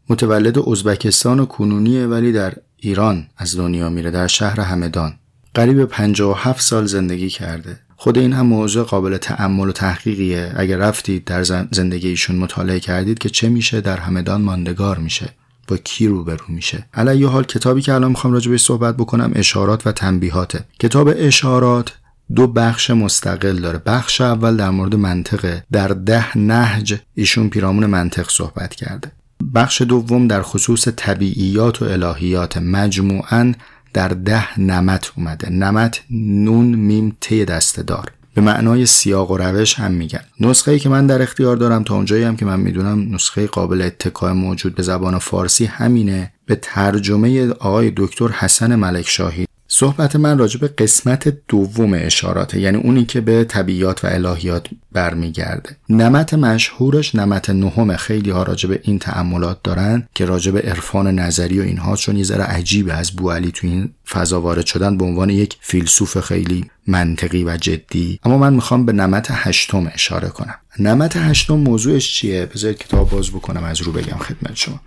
متولد 0.09 0.59
ازبکستان 0.69 1.39
و 1.39 1.45
کنونیه 1.45 2.07
ولی 2.07 2.31
در 2.31 2.53
ایران 2.77 3.27
از 3.37 3.57
دنیا 3.57 3.89
میره 3.89 4.11
در 4.11 4.27
شهر 4.27 4.59
همدان. 4.59 5.19
قریب 5.53 5.85
57 5.85 6.61
سال 6.61 6.85
زندگی 6.85 7.29
کرده. 7.29 7.79
خود 7.95 8.17
این 8.17 8.33
هم 8.33 8.45
موضوع 8.45 8.83
قابل 8.83 9.17
تعمل 9.17 9.69
و 9.69 9.71
تحقیقیه. 9.71 10.53
اگر 10.55 10.77
رفتید 10.77 11.23
در 11.23 11.43
زندگیشون 11.71 12.35
مطالعه 12.35 12.79
کردید 12.79 13.19
که 13.19 13.29
چه 13.29 13.49
میشه 13.49 13.81
در 13.81 13.97
همدان 13.97 14.41
ماندگار 14.41 14.97
میشه. 14.97 15.29
با 15.67 15.77
کی 15.77 16.07
روبرو 16.07 16.45
میشه؟ 16.47 16.85
علی 16.93 17.23
حال 17.23 17.43
کتابی 17.43 17.81
که 17.81 17.93
الان 17.93 18.11
می‌خوام 18.11 18.33
راجع 18.33 18.57
صحبت 18.57 18.97
بکنم 18.97 19.31
اشارات 19.35 19.87
و 19.87 19.91
تنبیهاته. 19.91 20.65
کتاب 20.79 21.13
اشارات 21.15 21.93
دو 22.35 22.47
بخش 22.47 22.89
مستقل 22.89 23.59
داره. 23.59 23.81
بخش 23.85 24.21
اول 24.21 24.57
در 24.57 24.69
مورد 24.69 24.95
منطقه 24.95 25.63
در 25.71 25.87
ده 25.87 26.37
نهج 26.37 26.99
ایشون 27.15 27.49
پیرامون 27.49 27.85
منطق 27.85 28.29
صحبت 28.29 28.75
کرده. 28.75 29.11
بخش 29.55 29.81
دوم 29.81 30.27
در 30.27 30.41
خصوص 30.41 30.87
طبیعیات 30.95 31.81
و 31.81 31.85
الهیات. 31.85 32.57
مجموعاً 32.57 33.53
در 33.93 34.07
ده 34.07 34.59
نمت 34.59 35.11
اومده. 35.17 35.49
نمت 35.49 36.01
نون 36.11 36.65
میم 36.65 37.17
تی 37.21 37.45
دسته 37.45 37.83
دار 37.83 38.11
به 38.33 38.41
معنای 38.41 38.85
سیاق 38.85 39.31
و 39.31 39.37
روش 39.37 39.79
هم 39.79 39.91
میگن. 39.91 40.23
نسخه 40.39 40.71
ای 40.71 40.79
که 40.79 40.89
من 40.89 41.07
در 41.07 41.21
اختیار 41.21 41.55
دارم 41.55 41.83
تا 41.83 41.95
اونجایی 41.95 42.23
هم 42.23 42.35
که 42.35 42.45
من 42.45 42.59
می‌دونم 42.59 43.15
نسخه 43.15 43.47
قابل 43.47 43.81
اتکای 43.81 44.33
موجود 44.33 44.75
به 44.75 44.83
زبان 44.83 45.17
فارسی 45.17 45.65
همینه. 45.65 46.31
به 46.45 46.55
ترجمه 46.61 47.49
آقای 47.49 47.93
دکتر 47.97 48.27
حسن 48.27 48.75
ملک 48.75 49.09
شاهی 49.09 49.45
صحبت 49.71 50.15
من 50.15 50.37
راجع 50.37 50.59
به 50.59 50.67
قسمت 50.67 51.37
دوم 51.47 51.93
اشاراته 51.93 52.59
یعنی 52.59 52.77
اونی 52.77 53.05
که 53.05 53.21
به 53.21 53.43
طبیعیات 53.43 54.05
و 54.05 54.07
الهیات 54.07 54.67
برمیگرده. 54.91 55.77
نمت 55.89 56.33
مشهورش 56.33 57.15
نمت 57.15 57.49
نهم 57.49 57.95
خیلی 57.95 58.29
ها 58.29 58.43
راجع 58.43 58.69
به 58.69 58.79
این 58.83 58.99
تعملات 58.99 59.63
دارن 59.63 60.07
که 60.15 60.25
راجع 60.25 60.51
به 60.51 60.61
عرفان 60.61 61.19
نظری 61.19 61.59
و 61.59 61.63
اینها 61.63 61.95
چون 61.95 62.17
یه 62.17 62.23
ذره 62.23 62.43
عجیبه 62.43 62.93
از 62.93 63.11
بوالی 63.11 63.51
تو 63.51 63.67
این 63.67 63.89
فضا 64.07 64.41
وارد 64.41 64.65
شدن 64.65 64.97
به 64.97 65.05
عنوان 65.05 65.29
یک 65.29 65.57
فیلسوف 65.61 66.19
خیلی 66.19 66.65
منطقی 66.87 67.43
و 67.43 67.57
جدی. 67.57 68.19
اما 68.23 68.37
من 68.37 68.53
می‌خوام 68.53 68.85
به 68.85 68.93
نمت 68.93 69.27
هشتم 69.31 69.91
اشاره 69.93 70.29
کنم. 70.29 70.55
نمت 70.79 71.17
هشتم 71.17 71.55
موضوعش 71.55 72.15
چیه؟ 72.15 72.45
بذارید 72.45 72.77
کتاب 72.77 73.09
باز 73.09 73.29
بکنم 73.29 73.63
از 73.63 73.81
رو 73.81 73.91
بگم 73.91 74.17
خدمت 74.17 74.55
شما. 74.55 74.79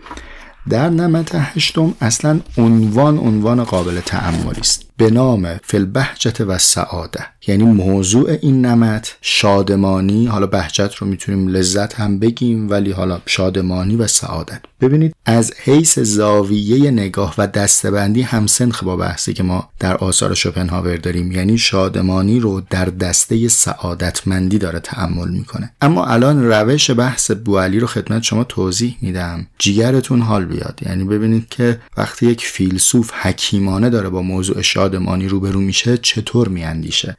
در 0.68 0.88
نمت 0.88 1.30
هشتم 1.34 1.94
اصلا 2.00 2.40
عنوان 2.58 3.18
عنوان 3.18 3.64
قابل 3.64 4.00
تعملی 4.00 4.60
است. 4.60 4.91
به 4.96 5.10
نام 5.10 5.56
فلبهجت 5.62 6.40
و 6.40 6.58
سعاده 6.58 7.26
یعنی 7.46 7.64
موضوع 7.64 8.38
این 8.42 8.66
نمت 8.66 9.16
شادمانی 9.20 10.26
حالا 10.26 10.46
بهجت 10.46 10.94
رو 10.94 11.06
می‌تونیم 11.06 11.48
لذت 11.48 11.94
هم 11.94 12.18
بگیم 12.18 12.70
ولی 12.70 12.92
حالا 12.92 13.20
شادمانی 13.26 13.96
و 13.96 14.06
سعادت. 14.06 14.60
ببینید 14.80 15.14
از 15.26 15.52
حیث 15.64 15.98
زاویه 15.98 16.90
نگاه 16.90 17.34
و 17.38 17.46
دستبندی 17.46 18.22
هم 18.22 18.46
سنخ 18.46 18.84
با 18.84 18.96
بحثی 18.96 19.32
که 19.32 19.42
ما 19.42 19.68
در 19.78 19.96
آثار 19.96 20.34
شوپنهاور 20.34 20.96
داریم. 20.96 21.32
یعنی 21.32 21.58
شادمانی 21.58 22.40
رو 22.40 22.62
در 22.70 22.84
دسته 22.84 23.48
سعادتمندی 23.48 24.58
داره 24.58 24.80
تعمل 24.80 25.28
می‌کنه. 25.28 25.72
اما 25.80 26.06
الان 26.06 26.44
روش 26.44 26.90
بحث 26.90 27.30
بوالی 27.30 27.80
رو 27.80 27.86
خدمت 27.86 28.22
شما 28.22 28.44
توضیح 28.44 28.96
میدم. 29.00 29.46
جیگرتون 29.58 30.20
حال 30.20 30.44
بیاد. 30.44 30.80
یعنی 30.86 31.04
ببینید 31.04 31.48
که 31.48 31.80
وقتی 31.96 32.26
یک 32.26 32.46
فیلسوف 32.46 33.10
حکیمانه 33.12 33.90
داره 33.90 34.08
با 34.08 34.22
موضوع 34.22 34.62
شادمانی 34.92 35.28
روبرو 35.28 35.60
میشه 35.60 35.98
چطور 35.98 36.48
میاندیشه؟ 36.48 37.16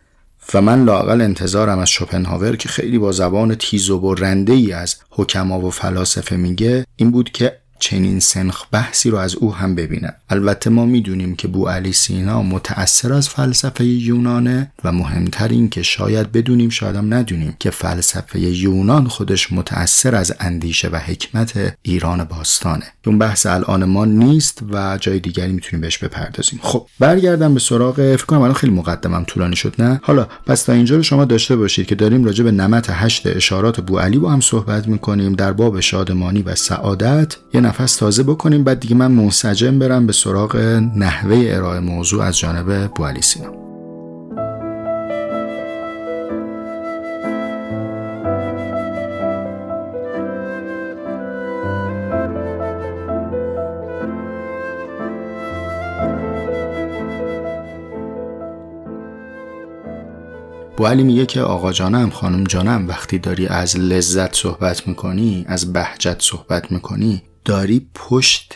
و 0.53 0.61
من 0.61 0.85
لاقل 0.85 1.21
انتظارم 1.21 1.79
از 1.79 1.89
شوپنهاور 1.89 2.55
که 2.55 2.69
خیلی 2.69 2.97
با 2.97 3.11
زبان 3.11 3.55
تیز 3.55 3.89
و 3.89 3.99
برنده 3.99 4.53
ای 4.53 4.73
از 4.73 4.95
حکما 5.09 5.59
و 5.59 5.71
فلاسفه 5.71 6.35
میگه 6.35 6.85
این 6.95 7.11
بود 7.11 7.31
که 7.31 7.57
چنین 7.79 8.19
سنخ 8.19 8.63
بحثی 8.71 9.09
رو 9.09 9.17
از 9.17 9.35
او 9.35 9.55
هم 9.55 9.75
ببینم 9.75 10.13
البته 10.29 10.69
ما 10.69 10.85
می‌دونیم 10.85 11.35
که 11.35 11.47
بو 11.47 11.67
علی 11.67 11.93
سینا 11.93 12.43
متأثر 12.43 13.13
از 13.13 13.29
فلسفه 13.29 13.85
یونانه 13.85 14.71
و 14.83 14.91
مهمتر 14.91 15.47
این 15.47 15.69
که 15.69 15.83
شاید 15.83 16.31
بدونیم 16.31 16.69
شاید 16.69 16.95
هم 16.95 17.13
ندونیم 17.13 17.55
که 17.59 17.69
فلسفه 17.69 18.39
یونان 18.39 19.07
خودش 19.07 19.53
متأثر 19.53 20.15
از 20.15 20.33
اندیشه 20.39 20.87
و 20.87 20.95
حکمت 20.95 21.75
ایران 21.81 22.23
باستانه. 22.23 22.85
اون 23.05 23.17
بحث 23.17 23.45
الان 23.45 23.85
ما 23.85 24.05
نیست 24.05 24.59
و 24.71 24.97
جای 25.01 25.19
دیگری 25.19 25.51
می‌تونیم 25.51 25.81
بهش 25.81 25.97
بپردازیم. 25.97 26.59
خب 26.63 26.87
برگردم 26.99 27.53
به 27.53 27.59
سراغ 27.59 27.95
فکر 27.95 28.25
کنم 28.25 28.41
الان 28.41 28.53
خیلی 28.53 28.73
مقدمم 28.73 29.23
طولانی 29.23 29.55
شد 29.55 29.75
نه؟ 29.79 29.99
حالا 30.03 30.27
پس 30.45 30.63
تا 30.63 30.73
اینجا 30.73 30.95
رو 30.95 31.03
شما 31.03 31.25
داشته 31.25 31.55
باشید 31.55 31.85
که 31.85 31.95
داریم 31.95 32.23
راجع 32.23 32.43
به 32.43 32.51
نمت 32.51 32.87
هشت 32.89 33.27
اشارات 33.27 33.81
بو 33.81 33.99
علی 33.99 34.17
با 34.17 34.31
هم 34.31 34.41
صحبت 34.41 34.87
می‌کنیم 34.87 35.33
در 35.33 35.51
باب 35.53 35.79
شادمانی 35.79 36.41
و 36.41 36.55
سعادت. 36.55 37.35
یه 37.53 37.61
نفس 37.73 37.95
تازه 37.95 38.23
بکنیم. 38.23 38.63
بعد 38.63 38.79
دیگه 38.79 38.95
من 38.95 39.11
منسجم 39.11 39.79
برم 39.79 40.07
به 40.07 40.13
سراغ 40.13 40.55
نحوه 40.95 41.45
ارائه 41.47 41.79
موضوع 41.79 42.23
از 42.23 42.37
جانب 42.37 42.87
بوالی 42.87 43.21
سینا 43.21 43.51
بوالی 60.77 61.03
میگه 61.03 61.25
که 61.25 61.41
آقا 61.41 61.71
جانم 61.71 62.09
خانم 62.09 62.43
جانم 62.43 62.85
وقتی 62.87 63.19
داری 63.19 63.47
از 63.47 63.77
لذت 63.77 64.35
صحبت 64.35 64.87
می‌کنی 64.87 65.45
از 65.47 65.73
بهجت 65.73 66.21
صحبت 66.21 66.71
می‌کنی 66.71 67.23
داری 67.45 67.87
پشت 67.93 68.55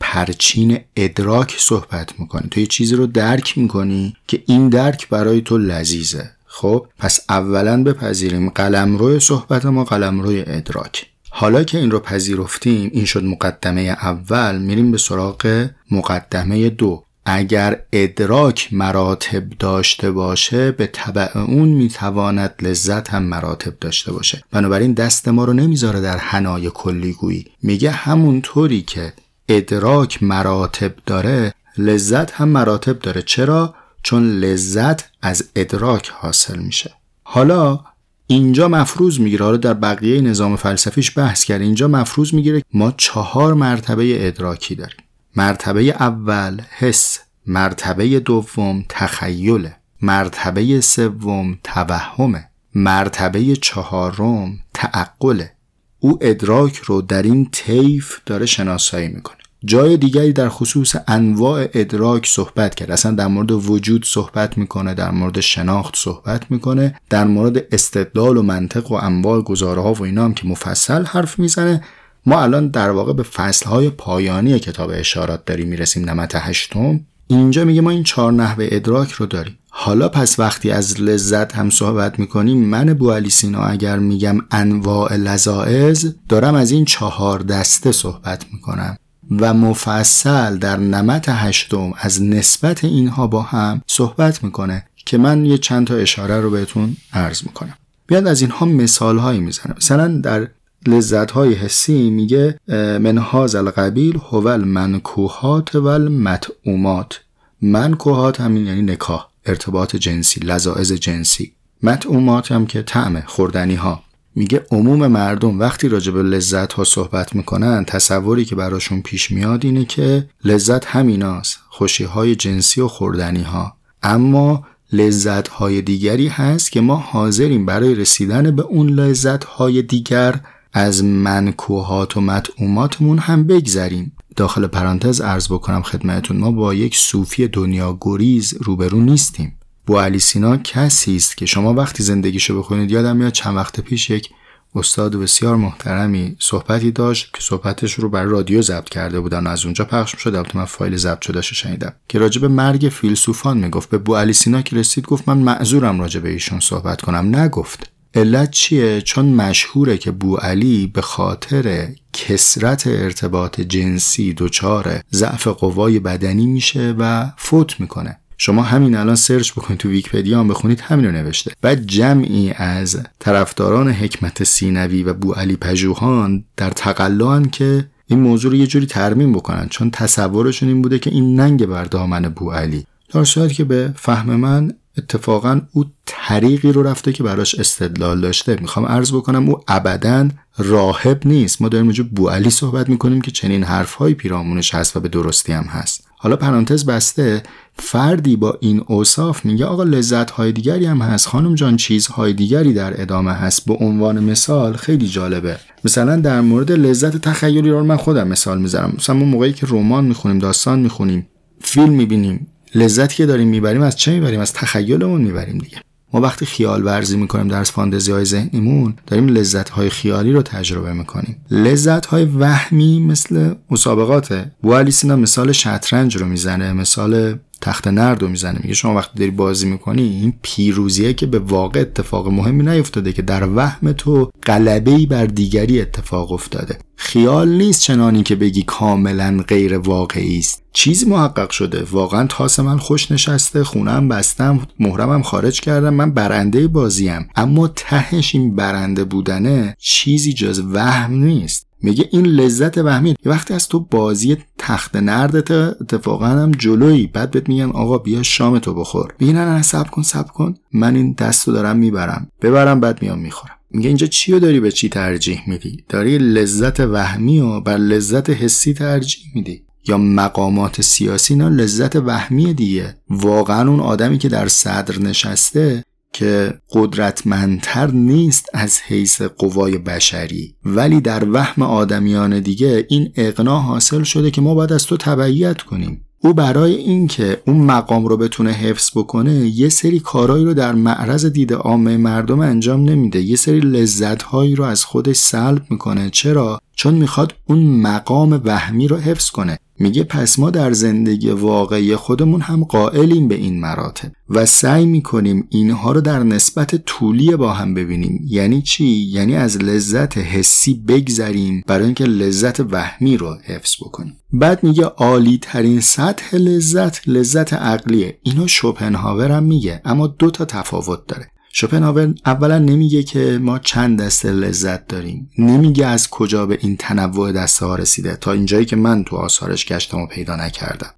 پرچین 0.00 0.80
ادراک 0.96 1.54
صحبت 1.58 2.20
می‌کنی. 2.20 2.48
تو 2.50 2.60
یه 2.60 2.66
چیزی 2.66 2.94
رو 2.94 3.06
درک 3.06 3.58
می‌کنی 3.58 4.16
که 4.26 4.42
این 4.46 4.68
درک 4.68 5.08
برای 5.08 5.40
تو 5.40 5.58
لذیذه. 5.58 6.30
خب؟ 6.46 6.86
پس 6.98 7.20
اولا 7.28 7.82
بپذیریم 7.82 8.48
قلمرو 8.48 9.20
صحبت 9.20 9.66
ما 9.66 9.84
قلمروی 9.84 10.44
ادراک. 10.46 11.06
حالا 11.30 11.64
که 11.64 11.78
این 11.78 11.90
رو 11.90 12.00
پذیرفتیم 12.00 12.90
این 12.92 13.04
شد 13.04 13.24
مقدمه 13.24 13.80
اول 13.80 14.58
میریم 14.58 14.90
به 14.90 14.98
سراغ 14.98 15.68
مقدمه 15.90 16.70
دو. 16.70 17.04
اگر 17.24 17.80
ادراک 17.92 18.68
مراتب 18.72 19.48
داشته 19.48 20.10
باشه 20.10 20.72
به 20.72 20.86
طبع 20.86 21.38
اون 21.38 21.68
می‌تواند 21.68 22.54
لذت 22.62 23.10
هم 23.10 23.22
مراتب 23.22 23.78
داشته 23.80 24.12
باشه. 24.12 24.44
بنابراین 24.50 24.92
دست 24.92 25.28
ما 25.28 25.44
رو 25.44 25.52
نمی‌ذاره 25.52 26.00
در 26.00 26.16
حنای 26.16 26.70
کلیگویی 26.74 27.46
میگه 27.62 27.90
همونطوری 27.90 28.82
که 28.82 29.12
ادراک 29.48 30.22
مراتب 30.22 30.94
داره 31.06 31.54
لذت 31.78 32.30
هم 32.30 32.48
مراتب 32.48 32.98
داره. 32.98 33.22
چرا؟ 33.22 33.74
چون 34.02 34.30
لذت 34.30 35.04
از 35.22 35.44
ادراک 35.56 36.12
حاصل 36.14 36.58
میشه. 36.58 36.94
حالا 37.22 37.80
اینجا 38.26 38.68
مفروض 38.68 39.20
می‌گیره. 39.20 39.44
حالا 39.44 39.56
در 39.56 39.74
بقیه 39.74 40.20
نظام 40.20 40.56
فلسفیش 40.56 41.18
بحث 41.18 41.44
کرد 41.44 41.60
اینجا 41.60 41.88
مفروض 41.88 42.34
می‌گیره 42.34 42.62
ما 42.74 42.92
چهار 42.96 43.54
مرتبه 43.54 44.26
ادراکی 44.26 44.74
داریم. 44.74 44.96
مرتبه 45.36 45.82
اول 45.82 46.60
حس. 46.78 47.18
مرتبه 47.46 48.20
دوم 48.20 48.84
تخیل. 48.88 49.68
مرتبه 50.02 50.80
سوم 50.80 51.58
توهمه 51.64 52.48
مرتبه 52.74 53.56
چهارم 53.56 54.58
تعقله 54.74 55.52
او 55.98 56.18
ادراک 56.20 56.76
رو 56.76 57.02
در 57.02 57.22
این 57.22 57.48
طیف 57.52 58.18
داره 58.26 58.46
شناسایی 58.46 59.08
می‌کنه. 59.08 59.36
جای 59.64 59.96
دیگری 59.96 60.32
در 60.32 60.48
خصوص 60.48 60.94
انواع 61.08 61.68
ادراک 61.74 62.26
صحبت 62.26 62.74
کرد. 62.74 62.90
اصلا 62.90 63.12
در 63.12 63.26
مورد 63.26 63.50
وجود 63.50 64.04
صحبت 64.04 64.58
می‌کنه 64.58 64.94
در 64.94 65.10
مورد 65.10 65.40
شناخت 65.40 65.96
صحبت 65.96 66.50
می‌کنه 66.50 67.00
در 67.10 67.24
مورد 67.24 67.74
استدلال 67.74 68.36
و 68.36 68.42
منطق 68.42 68.92
و 68.92 68.94
انواع 68.94 69.40
گزاره 69.40 69.82
ها 69.82 69.92
و 69.92 70.02
اینا 70.02 70.24
هم 70.24 70.34
که 70.34 70.46
مفصل 70.46 71.04
حرف 71.04 71.38
می‌زنه. 71.38 71.84
ما 72.26 72.42
الان 72.42 72.68
در 72.68 72.90
واقع 72.90 73.12
به 73.12 73.22
فصلهای 73.22 73.90
پایانی 73.90 74.58
کتاب 74.58 74.90
اشارات 74.94 75.44
داریم 75.44 75.68
می‌رسیم 75.68 76.10
نمت 76.10 76.32
هشتم. 76.34 77.00
اینجا 77.26 77.64
میگه 77.64 77.80
ما 77.80 77.90
این 77.90 78.02
چهار 78.02 78.32
نحوه 78.32 78.68
ادراک 78.70 79.12
رو 79.12 79.26
داریم. 79.26 79.58
حالا 79.70 80.08
پس 80.08 80.38
وقتی 80.38 80.70
از 80.70 81.00
لذت 81.00 81.56
هم 81.56 81.70
صحبت 81.70 82.18
می‌کنیم 82.18 82.58
من 82.58 82.94
بو 82.94 83.12
علی 83.12 83.30
سینا 83.30 83.64
اگر 83.64 83.98
میگم 83.98 84.38
انواع 84.50 85.16
لذائز 85.16 86.14
دارم 86.28 86.54
از 86.54 86.70
این 86.70 86.84
چهار 86.84 87.40
دسته 87.40 87.92
صحبت 87.92 88.44
می‌کنم. 88.52 88.96
و 89.30 89.54
مفصل 89.54 90.56
در 90.56 90.76
نمت 90.76 91.24
هشتم 91.28 91.92
از 91.98 92.22
نسبت 92.22 92.84
اینها 92.84 93.26
با 93.26 93.42
هم 93.42 93.82
صحبت 93.86 94.44
می‌کنه 94.44 94.84
که 95.06 95.18
من 95.18 95.46
یه 95.46 95.58
چند 95.58 95.86
تا 95.86 95.94
اشاره 95.94 96.40
رو 96.40 96.50
بهتون 96.50 96.96
عرض 97.12 97.42
می‌کنم. 97.42 97.74
بیاد 98.06 98.26
از 98.26 98.40
اینها 98.40 98.66
مثال 98.66 99.18
هایی 99.18 99.40
می‌زنم. 99.40 99.74
مثلا 99.76 100.08
در 100.08 100.48
لذت 100.86 101.30
های 101.30 101.54
حسی 101.54 102.10
میگه 102.10 102.60
منهاز 103.00 103.54
القبیل 103.54 104.18
هو 104.30 104.46
المنکوهات 104.46 105.74
و 105.74 105.86
المتعومات 105.86 107.20
منکوهات 107.62 108.40
همین 108.40 108.66
یعنی 108.66 108.82
نکاح 108.82 109.28
ارتباط 109.46 109.96
جنسی 109.96 110.40
لذاعز 110.40 110.92
جنسی. 110.92 111.52
متعومات 111.82 112.52
هم 112.52 112.66
که 112.66 112.82
طعم 112.82 113.20
خوردنی 113.20 113.74
ها 113.74 114.02
میگه 114.34 114.66
عموم 114.70 115.06
مردم 115.06 115.60
وقتی 115.60 115.88
راجع 115.88 116.12
به 116.12 116.22
لذت 116.22 116.72
ها 116.72 116.84
صحبت 116.84 117.34
می‌کنن 117.34 117.84
تصوری 117.84 118.44
که 118.44 118.54
براشون 118.54 119.02
پیش 119.02 119.30
میاد 119.30 119.64
اینه 119.64 119.84
که 119.84 120.28
لذت 120.44 120.86
همیناست 120.86 121.58
خوشی 121.68 122.04
های 122.04 122.36
جنسی 122.36 122.80
و 122.80 122.88
خوردنی 122.88 123.42
ها 123.42 123.76
اما 124.02 124.64
لذت 124.92 125.48
های 125.48 125.82
دیگری 125.82 126.28
هست 126.28 126.72
که 126.72 126.80
ما 126.80 126.96
حاضریم 126.96 127.66
برای 127.66 127.94
رسیدن 127.94 128.56
به 128.56 128.62
اون 128.62 128.88
لذت 128.88 129.44
های 129.44 129.82
دیگر 129.82 130.40
از 130.72 131.04
منکوهات 131.04 132.16
و 132.16 132.20
مطعوماتمون 132.20 133.18
هم 133.18 133.46
بگذریم. 133.46 134.12
داخل 134.36 134.66
پرانتز 134.66 135.20
ارز 135.20 135.48
بکنم 135.48 135.82
خدمتون 135.82 136.36
ما 136.36 136.50
با 136.50 136.74
یک 136.74 136.96
صوفی 136.96 137.48
دنیا 137.48 137.98
گریز 138.00 138.54
روبرو 138.60 139.00
نیستیم. 139.00 139.56
بو 139.86 139.98
علی 139.98 140.18
سینا 140.18 140.56
کسی 140.56 141.16
است 141.16 141.36
که 141.36 141.46
شما 141.46 141.74
وقتی 141.74 142.02
زندگیشو 142.02 142.58
بخونید 142.58 142.90
یادم 142.90 143.16
میاد 143.16 143.32
چند 143.32 143.56
وقت 143.56 143.80
پیش 143.80 144.10
یک 144.10 144.30
استاد 144.74 145.16
بسیار 145.16 145.56
محترمی 145.56 146.36
صحبتی 146.38 146.90
داشت 146.90 147.34
که 147.34 147.40
صحبتش 147.40 147.94
رو 147.94 148.08
بر 148.08 148.24
رادیو 148.24 148.62
ضبط 148.62 148.88
کرده 148.88 149.20
بودن 149.20 149.46
از 149.46 149.64
اونجا 149.64 149.84
پخش 149.84 150.16
شد 150.18 150.34
البته 150.34 150.58
من 150.58 150.64
فایل 150.64 150.96
ضبط 150.96 151.22
شده 151.22 151.42
شنیدم. 151.42 151.92
که 152.08 152.18
راجع 152.18 152.40
به 152.40 152.48
مرگ 152.48 152.88
فیلسوفان 152.88 153.58
می‌گفت. 153.58 153.90
به 153.90 153.98
بو 153.98 154.16
علی 154.16 154.32
سینا 154.32 154.62
که 154.62 154.76
رسید 154.76 155.06
گفت 155.06 155.28
من 155.28 155.38
معذورم 155.38 156.00
راجع 156.00 156.20
به 156.20 156.30
ایشون 156.30 156.60
صحبت 156.60 157.00
کنم. 157.00 157.36
نگفت. 157.36 157.91
علت 158.14 158.50
چیه؟ 158.50 159.00
چون 159.00 159.24
مشهوره 159.24 159.98
که 159.98 160.10
بو 160.10 160.36
علی 160.36 160.86
به 160.86 161.00
خاطر 161.00 161.88
کثرت 162.12 162.86
ارتباط 162.86 163.60
جنسی 163.60 164.34
دچار 164.36 165.00
ضعف 165.12 165.48
قوای 165.48 165.98
بدنی 165.98 166.46
میشه 166.46 166.94
و 166.98 167.30
فوت 167.36 167.80
می‌کنه. 167.80 168.18
شما 168.38 168.62
همین 168.62 168.94
الان 168.94 169.14
search 169.14 169.52
بکنید 169.52 169.78
تو 169.78 169.88
ویکیپدیا 169.88 170.40
هم 170.40 170.48
بخونید 170.48 170.80
همین 170.80 171.04
رو 171.04 171.12
نوشته. 171.12 171.52
بعد 171.62 171.86
جمعی 171.86 172.52
از 172.56 173.00
طرفداران 173.18 173.90
حکمت 173.90 174.44
سینوی 174.44 175.02
و 175.02 175.14
بو 175.14 175.32
علی 175.32 175.56
پژوهان 175.56 176.44
در 176.56 176.70
تقلان 176.70 177.50
که 177.50 177.88
این 178.06 178.20
موضوع 178.20 178.50
رو 178.50 178.56
یه 178.56 178.66
جوری 178.66 178.86
ترمیم 178.86 179.32
بکنن. 179.32 179.68
چون 179.68 179.90
تصورشون 179.90 180.68
این 180.68 180.82
بوده 180.82 180.98
که 180.98 181.10
این 181.10 181.40
ننگ 181.40 181.66
بر 181.66 181.84
دامن 181.84 182.22
بو 182.22 182.50
علی. 182.50 182.86
در 183.14 183.24
صورت 183.24 183.52
که 183.52 183.64
به 183.64 183.92
فهم 183.96 184.36
من 184.36 184.74
اتفاقا 184.98 185.60
او 185.72 185.84
طریقی 186.06 186.72
رو 186.72 186.82
رفته 186.82 187.12
که 187.12 187.22
براش 187.22 187.54
استدلال 187.54 188.20
داشته. 188.20 188.56
می‌خوام 188.60 188.86
عرض 188.86 189.12
بکنم 189.12 189.48
او 189.48 189.60
ابدا 189.68 190.28
راهب 190.58 191.20
نیست. 191.24 191.62
ما 191.62 191.68
داریم 191.68 191.92
بو 191.92 192.28
علی 192.28 192.50
صحبت 192.50 192.88
می‌کنیم 192.88 193.20
که 193.20 193.30
چنین 193.30 193.64
حرفهایی 193.64 194.14
پیرامونش 194.14 194.74
هست 194.74 194.96
و 194.96 195.00
به 195.00 195.08
درستی 195.08 195.52
هم 195.52 195.64
هست. 195.64 196.04
حالا 196.16 196.36
پرانتز 196.36 196.86
بسته 196.86 197.42
فردی 197.78 198.36
با 198.36 198.58
این 198.60 198.84
اوصاف 198.86 199.44
میگه 199.44 199.64
آقا 199.64 199.82
لذت 199.82 200.30
های 200.30 200.52
دیگری 200.52 200.86
هم 200.86 201.02
هست. 201.02 201.28
خانم 201.28 201.54
جان 201.54 201.76
چیزهای 201.76 202.32
دیگری 202.32 202.72
در 202.72 203.02
ادامه 203.02 203.32
هست. 203.32 203.66
به 203.66 203.74
عنوان 203.74 204.24
مثال 204.24 204.76
خیلی 204.76 205.08
جالبه. 205.08 205.56
مثلا 205.84 206.16
در 206.16 206.40
مورد 206.40 206.72
لذت 206.72 207.16
تخیلی 207.16 207.70
رو 207.70 207.84
من 207.84 207.96
خودم 207.96 208.28
مثال 208.28 208.60
می‌ذارم 208.60 208.92
مثلا 208.98 209.14
موقعی 209.16 209.52
که 209.52 209.66
رمان 209.70 210.04
می‌خونیم 210.04 210.38
داستان 210.38 210.80
می‌خونیم 210.80 211.26
فیلم 211.60 211.92
می‌بینیم 211.92 212.46
لذتی 212.74 213.16
که 213.16 213.26
داریم 213.26 213.48
می‌بریم 213.48 213.82
از 213.82 213.96
چه 213.96 214.12
می‌بریم؟ 214.12 214.40
از 214.40 214.52
تخیلمون 214.52 215.20
می‌بریم 215.20 215.58
دیگه. 215.58 215.76
ما 216.12 216.20
وقتی 216.20 216.46
خیال 216.46 216.84
ورزی 216.84 217.16
می‌کنیم 217.16 217.48
در 217.48 217.62
فانتزی 217.62 218.12
های 218.12 218.24
ذهنیمون 218.24 218.94
داریم 219.06 219.28
لذت 219.28 219.68
های 219.68 219.90
خیالی 219.90 220.32
رو 220.32 220.42
تجربه 220.42 220.92
می‌کنیم. 220.92 221.36
لذت 221.50 222.06
های 222.06 222.24
وهمی 222.24 223.00
مثل 223.00 223.54
مسابقاته 223.70 224.52
بوالی 224.62 224.90
سینا 224.90 225.16
مثال 225.16 225.52
شطرنج 225.52 226.16
رو 226.16 226.26
می‌زنه 226.26 226.72
مثال 226.72 227.38
تخت 227.62 227.88
نرد 227.88 228.22
رو 228.22 228.28
می‌زنه. 228.28 228.58
میگه 228.62 228.74
شما 228.74 228.94
وقتی 228.94 229.18
داری 229.18 229.30
بازی 229.30 229.66
می‌کنی 229.66 230.02
این 230.02 230.34
پیروزیه 230.42 231.14
که 231.14 231.26
به 231.26 231.38
واقع 231.38 231.80
اتفاق 231.80 232.28
مهمی 232.28 232.62
نیفتاده 232.62 233.12
که 233.12 233.22
در 233.22 233.48
وهم 233.56 233.92
تو 233.92 234.30
غلبه 234.46 235.06
بر 235.06 235.26
دیگری 235.26 235.80
اتفاق 235.80 236.32
افتاده. 236.32 236.78
خیال 236.96 237.48
نیست 237.48 237.82
چنانی 237.82 238.22
که 238.22 238.36
بگی 238.36 238.62
کاملا 238.62 239.44
غیر 239.48 239.78
واقعی 239.78 240.38
است. 240.38 240.62
چیزی 240.72 241.06
محقق 241.06 241.50
شده. 241.50 241.84
واقعا 241.90 242.26
تاس 242.26 242.60
من 242.60 242.78
خوش 242.78 243.12
نشسته 243.12 243.64
خونم 243.64 244.08
بستم 244.08 244.60
مهرمم 244.80 245.22
خارج 245.22 245.60
کردم 245.60 245.94
من 245.94 246.12
برنده 246.12 246.68
بازیم. 246.68 247.28
اما 247.36 247.68
تهش 247.68 248.34
این 248.34 248.56
برنده 248.56 249.04
بودنه 249.04 249.76
چیزی 249.78 250.32
جز 250.32 250.62
وهم 250.72 251.14
نیست. 251.14 251.66
میگه 251.82 252.08
این 252.12 252.26
لذت 252.26 252.78
وهمی 252.78 253.08
یه 253.10 253.16
وقتی 253.24 253.54
از 253.54 253.68
تو 253.68 253.80
بازی 253.80 254.36
تخت 254.58 254.96
نردت 254.96 255.50
اتفاقا 255.50 256.26
هم 256.26 256.50
جلویی. 256.50 257.06
بعد 257.06 257.30
بهت 257.30 257.48
میگن 257.48 257.70
آقا 257.70 257.98
بیا 257.98 258.22
شام 258.22 258.58
تو 258.58 258.74
بخور. 258.74 259.14
میگه 259.18 259.32
نه 259.32 259.44
نه 259.44 259.62
سب 259.62 259.90
کن 259.90 260.02
سب 260.02 260.26
کن. 260.26 260.54
من 260.72 260.96
این 260.96 261.12
دستو 261.12 261.52
دارم 261.52 261.76
می‌برم. 261.76 262.28
ببرم 262.42 262.80
بعد 262.80 263.02
میام 263.02 263.18
می‌خورم. 263.18 263.54
میگه 263.70 263.88
اینجا 263.88 264.06
چی 264.06 264.32
رو 264.32 264.38
داری 264.38 264.60
به 264.60 264.70
چی 264.70 264.88
ترجیح 264.88 265.40
میدی؟ 265.46 265.84
داری 265.88 266.18
لذت 266.18 266.80
وهمی 266.80 267.40
و 267.40 267.60
بر 267.60 267.76
لذت 267.76 268.30
حسی 268.30 268.74
ترجیح 268.74 269.24
میدی. 269.34 269.62
یا 269.88 269.98
مقامات 269.98 270.80
سیاسی 270.80 271.34
نه 271.34 271.48
لذت 271.48 271.96
وهمی 271.96 272.54
دیگه. 272.54 272.96
واقعا 273.10 273.68
اون 273.68 273.80
آدمی 273.80 274.18
که 274.18 274.28
در 274.28 274.48
صدر 274.48 274.98
نشسته 274.98 275.84
که 276.12 276.54
قدرتمندتر 276.70 277.90
نیست 277.90 278.48
از 278.54 278.78
حیث 278.86 279.22
قوای 279.22 279.78
بشری. 279.78 280.54
ولی 280.64 281.00
در 281.00 281.30
وهم 281.32 281.62
آدمیان 281.62 282.40
دیگه 282.40 282.86
این 282.88 283.12
اقنا 283.16 283.60
حاصل 283.60 284.02
شده 284.02 284.30
که 284.30 284.40
ما 284.40 284.54
باید 284.54 284.72
از 284.72 284.86
تو 284.86 284.96
تبعیت 284.96 285.62
کنیم. 285.62 286.04
او 286.24 286.34
برای 286.34 286.74
اینکه 286.74 287.42
اون 287.46 287.56
مقام 287.56 288.06
رو 288.06 288.16
بتونه 288.16 288.50
حفظ 288.50 288.90
بکنه 288.94 289.32
یه 289.32 289.68
سری 289.68 290.00
کارهایی 290.00 290.44
رو 290.44 290.54
در 290.54 290.72
معرض 290.72 291.26
دید 291.26 291.52
عامه 291.52 291.96
مردم 291.96 292.40
انجام 292.40 292.84
نمیده. 292.84 293.20
یه 293.20 293.36
سری 293.36 293.60
لذت 293.60 294.22
هایی 294.22 294.54
رو 294.54 294.64
از 294.64 294.84
خودش 294.84 295.16
سلب 295.16 295.62
می‌کنه. 295.70 296.10
چرا؟ 296.10 296.60
چون 296.76 296.94
می‌خواد 296.94 297.34
اون 297.44 297.58
مقام 297.58 298.40
وهمی 298.44 298.88
رو 298.88 298.96
حفظ 298.96 299.30
کنه. 299.30 299.58
میگه 299.82 300.04
پس 300.04 300.38
ما 300.38 300.50
در 300.50 300.72
زندگی 300.72 301.30
واقعی 301.30 301.96
خودمون 301.96 302.40
هم 302.40 302.64
قائلیم 302.64 303.28
به 303.28 303.34
این 303.34 303.60
مراتب 303.60 304.12
و 304.28 304.46
سعی 304.46 304.86
می‌کنیم 304.86 305.46
اینها 305.50 305.92
رو 305.92 306.00
در 306.00 306.22
نسبت 306.22 306.76
طولی 306.76 307.36
با 307.36 307.52
هم 307.52 307.74
ببینیم. 307.74 308.20
یعنی 308.26 308.62
چی؟ 308.62 308.84
یعنی 308.84 309.36
از 309.36 309.58
لذت 309.58 310.18
حسی 310.18 310.74
بگذریم 310.74 311.62
برای 311.66 311.84
اینکه 311.84 312.04
لذت 312.04 312.60
وهمی 312.60 313.16
رو 313.16 313.36
حفظ 313.44 313.74
بکنیم. 313.80 314.16
بعد 314.32 314.64
میگه 314.64 314.84
عالی 314.84 315.38
ترین 315.42 315.80
سطح 315.80 316.36
لذت 316.36 317.08
لذت 317.08 317.52
عقلیه. 317.52 318.18
اینو 318.22 318.48
شوپنهاور 318.48 319.30
هم 319.30 319.42
میگه 319.42 319.80
اما 319.84 320.06
دو 320.06 320.30
تا 320.30 320.44
تفاوت 320.44 321.06
داره. 321.06 321.26
شوپنهاور 321.54 322.14
اولا 322.26 322.58
نمیگه 322.58 323.02
که 323.02 323.38
ما 323.42 323.58
چند 323.58 324.02
دسته 324.02 324.32
لذت 324.32 324.86
داریم. 324.86 325.30
نمیگه 325.38 325.86
از 325.86 326.10
کجا 326.10 326.46
به 326.46 326.58
این 326.60 326.76
تنوع 326.76 327.32
دسته 327.32 327.66
ها 327.66 327.74
رسیده. 327.74 328.16
تا 328.16 328.32
اینجایی 328.32 328.64
که 328.64 328.76
من 328.76 329.04
تو 329.04 329.16
آثارش 329.16 329.66
گشتم 329.66 329.98
و 329.98 330.06
پیدا 330.06 330.36
نکردم. 330.36 330.90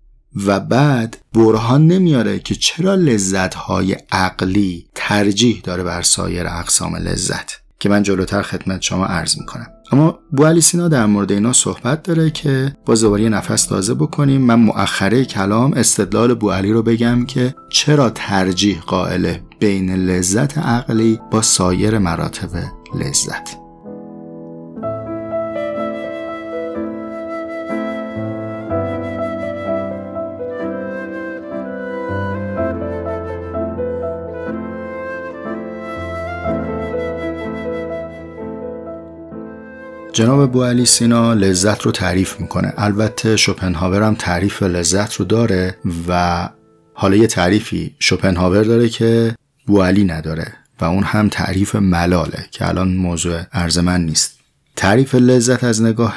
و 0.47 0.61
بعد 0.61 1.17
برهان 1.33 1.87
نمیاره 1.87 2.39
که 2.39 2.55
چرا 2.55 2.95
لذت 2.95 3.55
های 3.55 3.97
عقلی 4.13 4.87
ترجیح 4.95 5.61
داره 5.65 5.83
بر 5.83 6.03
سایر 6.03 6.47
اقسام 6.47 6.97
لذت. 6.97 7.51
که 7.79 7.89
من 7.89 8.03
جلوتر 8.03 8.43
خدمت 8.43 8.83
شما 8.83 9.07
عرض 9.07 9.39
می‌کنم. 9.39 9.67
اما 9.93 10.19
بو 10.33 10.45
علی 10.45 10.61
سینا 10.61 10.89
در 10.89 11.07
مورد 11.07 11.33
اینا 11.33 11.53
صحبت 11.53 12.03
داره 12.03 12.31
که 12.31 12.77
با 12.87 12.95
زواری 12.95 13.29
نفس 13.29 13.67
تازه 13.67 13.95
بکنیم. 13.95 14.41
من 14.41 14.55
مؤخره 14.55 15.25
کلام 15.25 15.73
استدلال 15.73 16.35
بو 16.35 16.51
علی 16.51 16.73
رو 16.73 16.83
بگم 16.83 17.27
که 17.27 17.55
چرا 17.69 18.11
ترجیح 18.11 18.81
قائله 18.81 19.43
بین 19.61 19.91
لذت 19.91 20.59
عقلی 20.59 21.21
با 21.31 21.43
سایر 21.43 21.99
مراتب 21.99 22.51
لذت؟ 22.95 23.64
جناب 40.15 40.53
بو 40.53 40.65
علی 40.65 40.87
سینا 40.87 41.35
لذت 41.35 41.83
رو 41.83 41.93
تعریف 41.93 42.41
می‌کنه. 42.41 42.73
البته 42.77 43.37
شوپنهاور 43.37 44.03
هم 44.03 44.15
تعریف 44.15 44.63
لذت 44.63 45.15
رو 45.15 45.25
داره 45.25 45.77
و 46.09 46.49
حالا 46.95 47.17
یه 47.17 47.27
تعریفی 47.27 47.95
شوپنهاور 47.99 48.63
داره 48.63 48.89
که 48.89 49.35
بو 49.67 49.83
علی 49.83 50.05
نداره 50.05 50.53
و 50.81 50.85
اون 50.85 51.03
هم 51.03 51.29
تعریف 51.29 51.75
ملاله 51.77 52.45
که 52.51 52.69
الان 52.69 52.95
موضوع 52.95 53.41
عرض 53.53 53.79
نیست. 53.79 54.44
تعریف 54.77 55.15
لذت 55.15 55.65
از 55.65 55.83
نگاه 55.83 56.15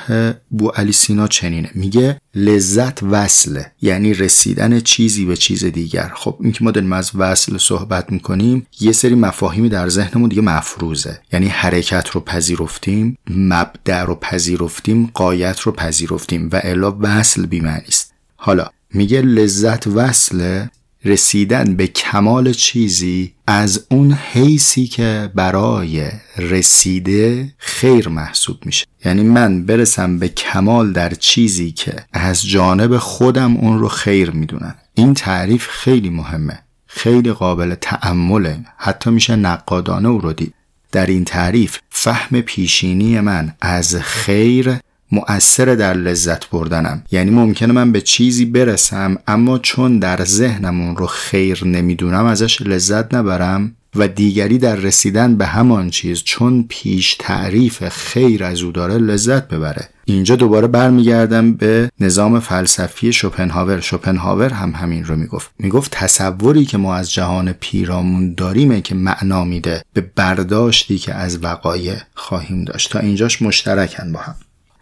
بو 0.52 0.68
علی 0.68 0.92
سینا 0.92 1.28
چنینه. 1.28 1.70
میگه 1.76 2.22
لذت 2.36 3.04
وصله. 3.04 3.72
یعنی 3.82 4.14
رسیدن 4.14 4.80
چیزی 4.80 5.26
به 5.26 5.36
چیز 5.36 5.66
دیگر. 5.66 6.12
خب 6.16 6.38
این 6.40 6.52
که 6.52 6.64
ما 6.64 6.72
داریم 6.72 6.94
از 6.94 7.12
وصل 7.16 7.58
صحبت 7.58 8.12
می‌کنیم 8.12 8.68
یه 8.80 8.92
سری 8.92 9.16
مفاهیمی 9.16 9.70
در 9.70 9.90
ذهنمون 9.90 10.30
دیگه 10.30 10.42
مفروضه. 10.42 11.20
یعنی 11.34 11.48
حرکت 11.48 12.10
رو 12.10 12.22
پذیرفتیم 12.22 13.18
مبدع 13.30 14.04
رو 14.04 14.16
پذیرفتیم 14.16 15.12
قایت 15.14 15.60
رو 15.60 15.72
پذیرفتیم 15.72 16.50
و 16.52 16.62
الا 16.64 16.98
وصل 17.02 17.46
بیمعنی 17.46 17.88
است. 17.88 18.14
حالا 18.36 18.70
میگه 18.94 19.22
لذت 19.22 19.88
وصله 19.88 20.70
رسیدن 21.06 21.76
به 21.76 21.88
کمال 21.88 22.54
چیزی 22.54 23.34
از 23.48 23.86
اون 23.92 24.14
حیثی 24.14 24.88
که 24.88 25.32
برای 25.36 26.08
رسیده 26.38 27.54
خیر 27.58 28.10
محسوب 28.10 28.58
میشه. 28.66 28.86
یعنی 29.06 29.24
من 29.24 29.66
برسم 29.66 30.20
به 30.20 30.28
کمال 30.28 30.94
در 30.94 31.14
چیزی 31.14 31.72
که 31.72 31.96
از 32.14 32.48
جانب 32.48 32.98
خودم 32.98 33.58
اون 33.58 33.80
رو 33.80 33.88
خیر 33.88 34.32
می‌دونم. 34.32 34.76
این 34.94 35.14
تعریف 35.14 35.68
خیلی 35.68 36.10
مهمه. 36.10 36.60
خیلی 36.88 37.32
قابل 37.32 37.76
تعمله 37.76 38.60
حتی 38.78 39.10
میشه 39.10 39.36
نقادانه 39.36 40.10
او 40.10 40.22
رو 40.22 40.34
دید 40.34 40.54
در 40.92 41.06
این 41.06 41.26
تعریف 41.26 41.80
فهم 41.90 42.42
پیشینی 42.42 43.20
من 43.20 43.54
از 43.62 43.96
خیر 43.96 44.78
مؤثر 45.12 45.76
در 45.76 45.94
لذت 45.94 46.50
بردنم. 46.50 47.04
یعنی 47.12 47.32
ممکنه 47.32 47.74
من 47.74 47.92
به 47.92 48.02
چیزی 48.02 48.46
برسم 48.46 49.18
اما 49.28 49.60
چون 49.60 50.00
در 50.00 50.26
ذهنم 50.26 50.82
اون 50.82 50.98
رو 50.98 51.06
خیر 51.08 51.66
نمی‌دونم 51.66 52.26
ازش 52.26 52.62
لذت 52.62 53.14
نبرم 53.14 53.74
و 53.96 54.08
دیگری 54.08 54.58
در 54.58 54.76
رسیدن 54.76 55.36
به 55.36 55.46
همان 55.46 55.90
چیز 55.90 56.24
چون 56.24 56.66
پیش 56.70 57.16
تعریف 57.20 57.90
خیر 57.90 58.44
از 58.44 58.62
او 58.62 58.72
داره 58.72 58.98
لذت 58.98 59.48
ببره. 59.48 59.90
اینجا 60.06 60.36
دوباره 60.36 60.68
برمیگردم 60.68 61.54
به 61.54 61.90
نظام 62.00 62.40
فلسفی 62.40 63.14
شوپنهاور. 63.14 63.80
شوپنهاور 63.80 64.50
هم 64.50 64.72
همین 64.72 65.06
رو 65.06 65.16
می‌گفت. 65.16 65.52
می‌گفت 65.60 65.92
تصوری 65.92 66.66
که 66.66 66.78
ما 66.78 66.96
از 66.96 67.14
جهان 67.14 67.52
پیرامون 67.52 68.34
داریمه 68.34 68.82
که 68.82 68.96
معنا 68.96 69.44
میده 69.44 69.84
به 69.94 70.02
برداشتی 70.16 70.98
که 70.98 71.14
از 71.14 71.44
وقایع 71.44 71.96
خواهیم 72.14 72.64
داشت. 72.64 72.92
تا 72.92 73.00
اینجاش 73.00 73.42
مشترکن 73.42 74.12
با 74.12 74.20
هم. 74.20 74.36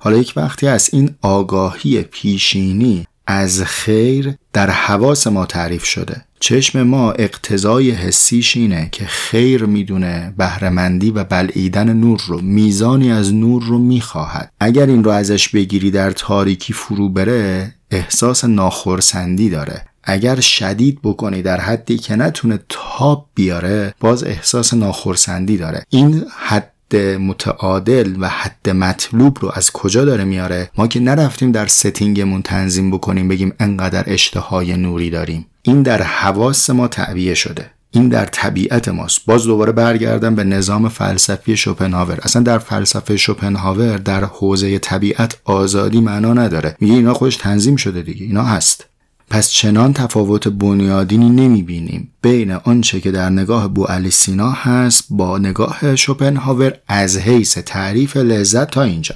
حالا 0.06 0.18
یک 0.18 0.34
وقتی 0.36 0.68
از 0.68 0.90
این 0.94 1.16
آگاهی 1.22 2.02
پیشینی 2.02 3.08
از 3.28 3.62
خیر 3.62 4.36
در 4.54 4.70
حواس 4.70 5.28
ما 5.28 5.46
تعریف 5.46 5.86
شده. 5.86 6.22
چشم 6.40 6.84
ما 6.84 7.12
اقتضای 7.12 7.92
حسیش 7.92 8.58
اینه 8.58 8.90
که 8.92 9.06
خیر 9.06 9.66
می‌دونه 9.66 10.34
بهرهمندی 10.38 11.12
و 11.12 11.24
بلعیدن 11.24 11.94
نور 11.94 12.22
رو 12.28 12.42
میزانی 12.42 13.12
از 13.12 13.34
نور 13.34 13.64
رو 13.64 13.78
می‌خواهد. 13.78 14.52
اگر 14.60 14.86
این 14.86 15.04
رو 15.04 15.12
ازش 15.12 15.50
بگیری 15.50 15.92
در 15.92 16.12
تاریکی 16.12 16.74
فرو 16.74 17.10
بره 17.10 17.74
احساس 17.92 18.46
ناخرسندی 18.46 19.50
داره. 19.50 19.86
اگر 20.04 20.40
شدید 20.40 21.00
بکنی 21.04 21.42
در 21.42 21.62
حدی 21.62 21.98
که 21.98 22.16
نتونه 22.16 22.60
تاب 22.70 23.30
بیاره 23.36 23.94
باز 24.00 24.24
احساس 24.24 24.74
ناخرسندی 24.74 25.58
داره. 25.58 25.84
این 25.90 26.26
حد 26.38 26.72
متعادل 26.94 28.16
و 28.20 28.30
حد 28.30 28.70
مطلوب 28.70 29.38
رو 29.42 29.52
از 29.54 29.72
کجا 29.72 30.06
داره 30.06 30.24
میاره؟ 30.24 30.70
ما 30.78 30.88
که 30.88 31.00
نرفتیم 31.00 31.52
در 31.52 31.68
ستینگمون 31.68 32.42
تنظیم 32.42 32.92
بکنیم 32.92 33.28
بگیم 33.28 33.54
انقدر 33.60 34.04
اشتهای 34.08 34.78
نوری 34.78 35.10
داریم. 35.10 35.46
این 35.62 35.84
در 35.84 36.02
حواس 36.02 36.70
ما 36.70 36.88
تعبیه 36.88 37.34
شده. 37.34 37.72
این 37.92 38.10
در 38.10 38.26
طبیعت 38.26 38.88
ماست. 38.88 39.26
باز 39.26 39.44
دوباره 39.44 39.72
برگردم 39.72 40.36
به 40.36 40.44
نظام 40.44 40.90
فلسفی 40.90 41.58
شوپنهاور. 41.58 42.20
اصلا 42.22 42.42
در 42.42 42.58
فلسفه 42.58 43.18
شوپنهاور 43.18 43.98
در 43.98 44.24
حوزه 44.24 44.80
طبیعت 44.80 45.38
آزادی 45.44 46.02
معنا 46.02 46.34
نداره. 46.34 46.76
میگه 46.80 46.94
اینا 46.94 47.14
خودش 47.14 47.38
تنظیم 47.38 47.76
شده 47.76 48.02
دیگه. 48.02 48.26
اینا 48.26 48.44
هست. 48.44 48.86
پس 49.30 49.50
چنان 49.50 49.94
تفاوت 49.94 50.48
بنیادینی 50.48 51.30
نمی 51.30 51.62
بینیم 51.64 52.12
بین 52.22 52.52
آنچه 52.52 53.02
که 53.02 53.12
در 53.12 53.30
نگاه 53.30 53.68
بو 53.68 53.84
علی 53.84 54.12
سینا 54.12 54.52
هست 54.52 55.06
با 55.10 55.38
نگاه 55.38 55.96
شوپنهاور 55.96 56.74
از 56.88 57.18
حیث 57.18 57.58
تعریف 57.58 58.18
لذت 58.18 58.72
تا 58.72 58.84
اینجا. 58.84 59.16